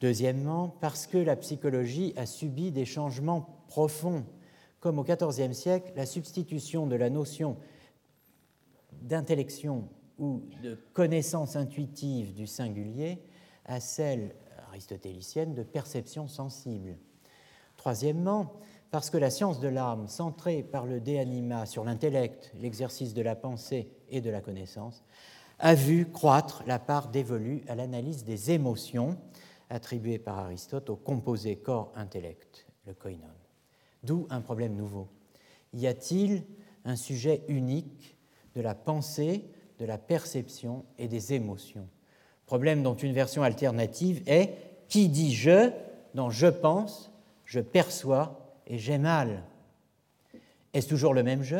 [0.00, 4.24] Deuxièmement, parce que la psychologie a subi des changements profonds,
[4.78, 7.56] comme au XIVe siècle, la substitution de la notion
[9.02, 9.88] d'intellection
[10.20, 13.18] ou de connaissance intuitive du singulier
[13.64, 14.36] à celle
[14.68, 16.96] aristotélicienne de perception sensible.
[17.76, 18.52] Troisièmement,
[18.90, 23.22] parce que la science de l'âme, centrée par le de anima sur l'intellect, l'exercice de
[23.22, 25.02] la pensée et de la connaissance,
[25.58, 29.16] a vu croître la part dévolue à l'analyse des émotions
[29.68, 33.30] attribuée par Aristote au composé corps-intellect, le koinon.
[34.02, 35.08] D'où un problème nouveau.
[35.72, 36.44] Y a-t-il
[36.84, 38.16] un sujet unique
[38.54, 39.50] de la pensée,
[39.80, 41.88] de la perception et des émotions.
[42.46, 44.54] Problème dont une version alternative est
[44.88, 45.70] qui dit je
[46.14, 47.10] dans je pense,
[47.44, 49.42] je perçois et j'ai mal.
[50.74, 51.56] Est-ce toujours le même je?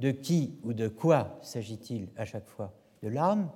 [0.00, 2.72] De qui ou de quoi s'agit-il à chaque fois?
[3.02, 3.50] De l'âme,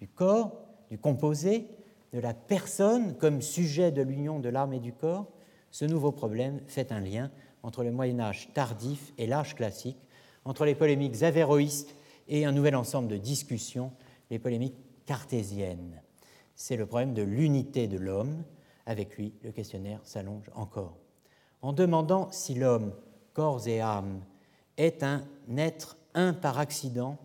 [0.00, 0.52] du corps,
[0.90, 1.66] du composé,
[2.12, 5.26] de la personne comme sujet de l'union de l'âme et du corps,
[5.70, 7.30] ce nouveau problème fait un lien
[7.62, 9.98] entre le Moyen Âge tardif et l'âge classique,
[10.44, 11.94] entre les polémiques avéroïstes
[12.28, 13.92] et un nouvel ensemble de discussions,
[14.30, 14.76] les polémiques
[15.06, 16.00] cartésiennes.
[16.54, 18.44] C'est le problème de l'unité de l'homme.
[18.86, 20.96] Avec lui, le questionnaire s'allonge encore.
[21.62, 22.92] En demandant si l'homme,
[23.32, 24.22] corps et âme,
[24.76, 25.24] est un
[25.56, 27.18] être un par accident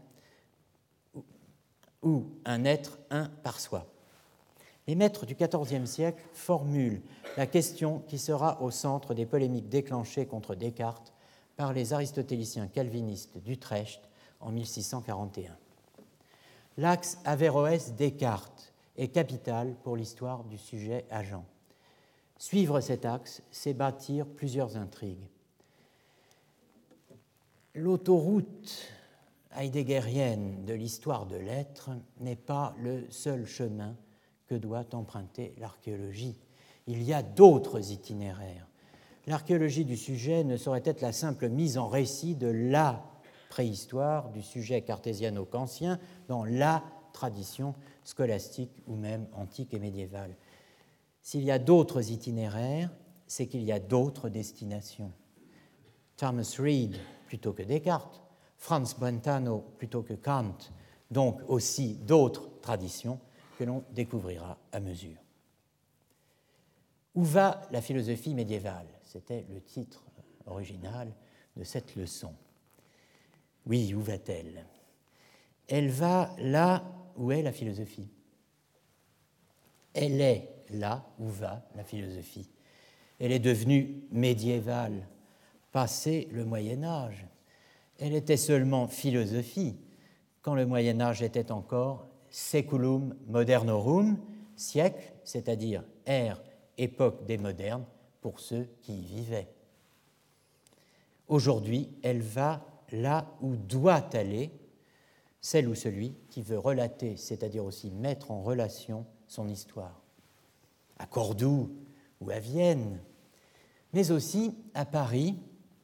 [2.02, 3.88] ou un être un par soi.
[4.88, 7.02] Les maîtres du XIVe siècle formulent
[7.38, 11.14] la question qui sera au centre des polémiques déclenchées contre Descartes
[11.56, 14.02] par les aristotéliciens calvinistes d'Utrecht
[14.44, 15.56] en 1641.
[16.78, 21.46] L'axe Averroès-Descartes est capital pour l'histoire du sujet agent.
[22.38, 25.30] Suivre cet axe, c'est bâtir plusieurs intrigues.
[27.76, 28.88] L'autoroute
[29.56, 33.96] heideggerienne de l'histoire de l'être n'est pas le seul chemin
[34.48, 36.40] que doit emprunter l'archéologie.
[36.88, 38.68] Il y a d'autres itinéraires.
[39.26, 43.13] L'archéologie du sujet ne saurait être la simple mise en récit de la
[43.54, 46.84] préhistoire du sujet cartésiano-kantien dans la
[47.14, 50.36] tradition scolastique ou même antique et médiévale.
[51.22, 52.90] S'il y a d'autres itinéraires,
[53.28, 55.12] c'est qu'il y a d'autres destinations.
[56.18, 56.98] Thomas Reid,
[57.28, 58.24] plutôt que Descartes,
[58.58, 60.58] Franz Brentano plutôt que Kant,
[61.12, 63.20] donc aussi d'autres traditions
[63.60, 65.20] que l'on découvrira à mesure.
[67.14, 68.88] Où va la philosophie médiévale?
[69.04, 70.04] C'était le titre
[70.48, 71.14] original
[71.56, 72.34] de cette leçon.
[73.66, 74.66] Oui, où va-t-elle?
[75.68, 76.84] Elle va là
[77.16, 78.10] où est la philosophie.
[79.94, 82.50] Elle est là où va la philosophie.
[83.20, 85.08] Elle est devenue médiévale,
[85.72, 87.28] passé le Moyen Âge
[88.00, 89.78] elle était seulement philosophie
[90.42, 94.18] quand le Moyen Âge était encore seculum modernorum,
[94.56, 96.42] siècle, c'est-à-dire ère,
[96.78, 97.86] époque des modernes,
[98.22, 99.48] pour ceux qui y vivaient.
[101.28, 104.52] Aujourd'hui, elle va là où doit aller
[105.42, 110.02] celle ou celui qui veut relater, c'est-à-dire aussi mettre en relation son histoire.
[110.98, 111.76] À Cordoue
[112.22, 113.02] ou à Vienne,
[113.92, 115.36] mais aussi à Paris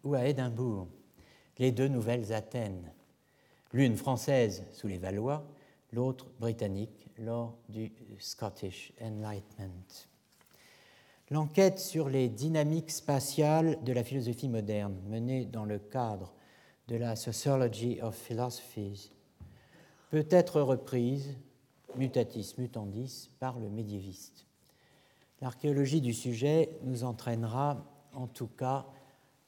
[0.05, 0.87] ou à Édimbourg
[1.57, 2.93] les deux nouvelles Athènes.
[3.73, 5.45] l'une française sous les Valois,
[5.91, 10.07] l'autre britannique lors du Scottish Enlightenment.
[11.29, 16.33] L'enquête sur les dynamiques spatiales de la philosophie moderne, menée dans le cadre
[16.89, 19.11] de la Sociology of Philosophies,
[20.09, 21.37] peut être reprise,
[21.95, 24.47] mutatis mutandis, par le médiéviste.
[25.39, 28.87] L'archéologie du sujet nous entraînera, en tout cas,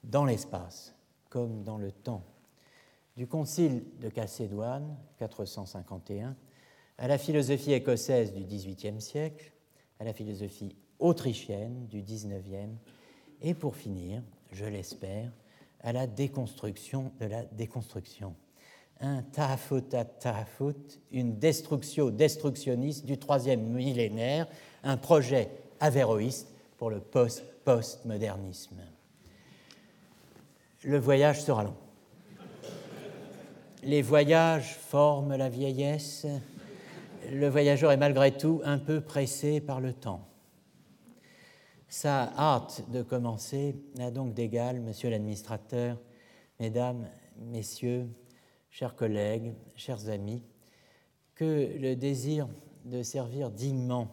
[0.04, 0.94] dans l'espace,
[1.30, 2.24] comme dans le temps.
[3.18, 6.36] Du concile de Chalcédoine, 451,
[7.00, 9.52] à la philosophie écossaise du XVIIIe siècle,
[10.00, 12.78] à la philosophie autrichienne du XIXe,
[13.42, 14.22] et pour finir,
[14.52, 15.32] je l'espère,
[15.84, 18.36] à la déconstruction de la déconstruction.
[19.00, 20.06] Un tahafut à
[21.12, 24.48] une destruction destructionniste du troisième millénaire,
[24.84, 28.78] un projet avéroïste pour le post-postmodernisme.
[30.84, 31.76] Le voyage sera long.
[33.84, 36.28] Les voyages forment la vieillesse.
[37.32, 40.28] Le voyageur est malgré tout un peu pressé par le temps.
[41.92, 46.00] Sa hâte de commencer n'a donc d'égal, monsieur l'administrateur,
[46.58, 47.06] mesdames,
[47.38, 48.08] messieurs,
[48.70, 50.42] chers collègues, chers amis,
[51.36, 52.48] que le désir
[52.86, 54.08] de servir dignement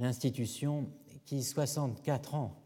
[0.00, 0.88] l'institution
[1.24, 2.60] qui, 64 ans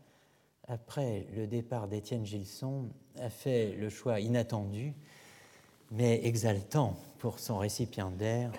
[0.67, 2.89] après le départ d'Étienne Gilson,
[3.19, 4.95] a fait le choix inattendu,
[5.91, 8.51] mais exaltant pour son récipiendaire,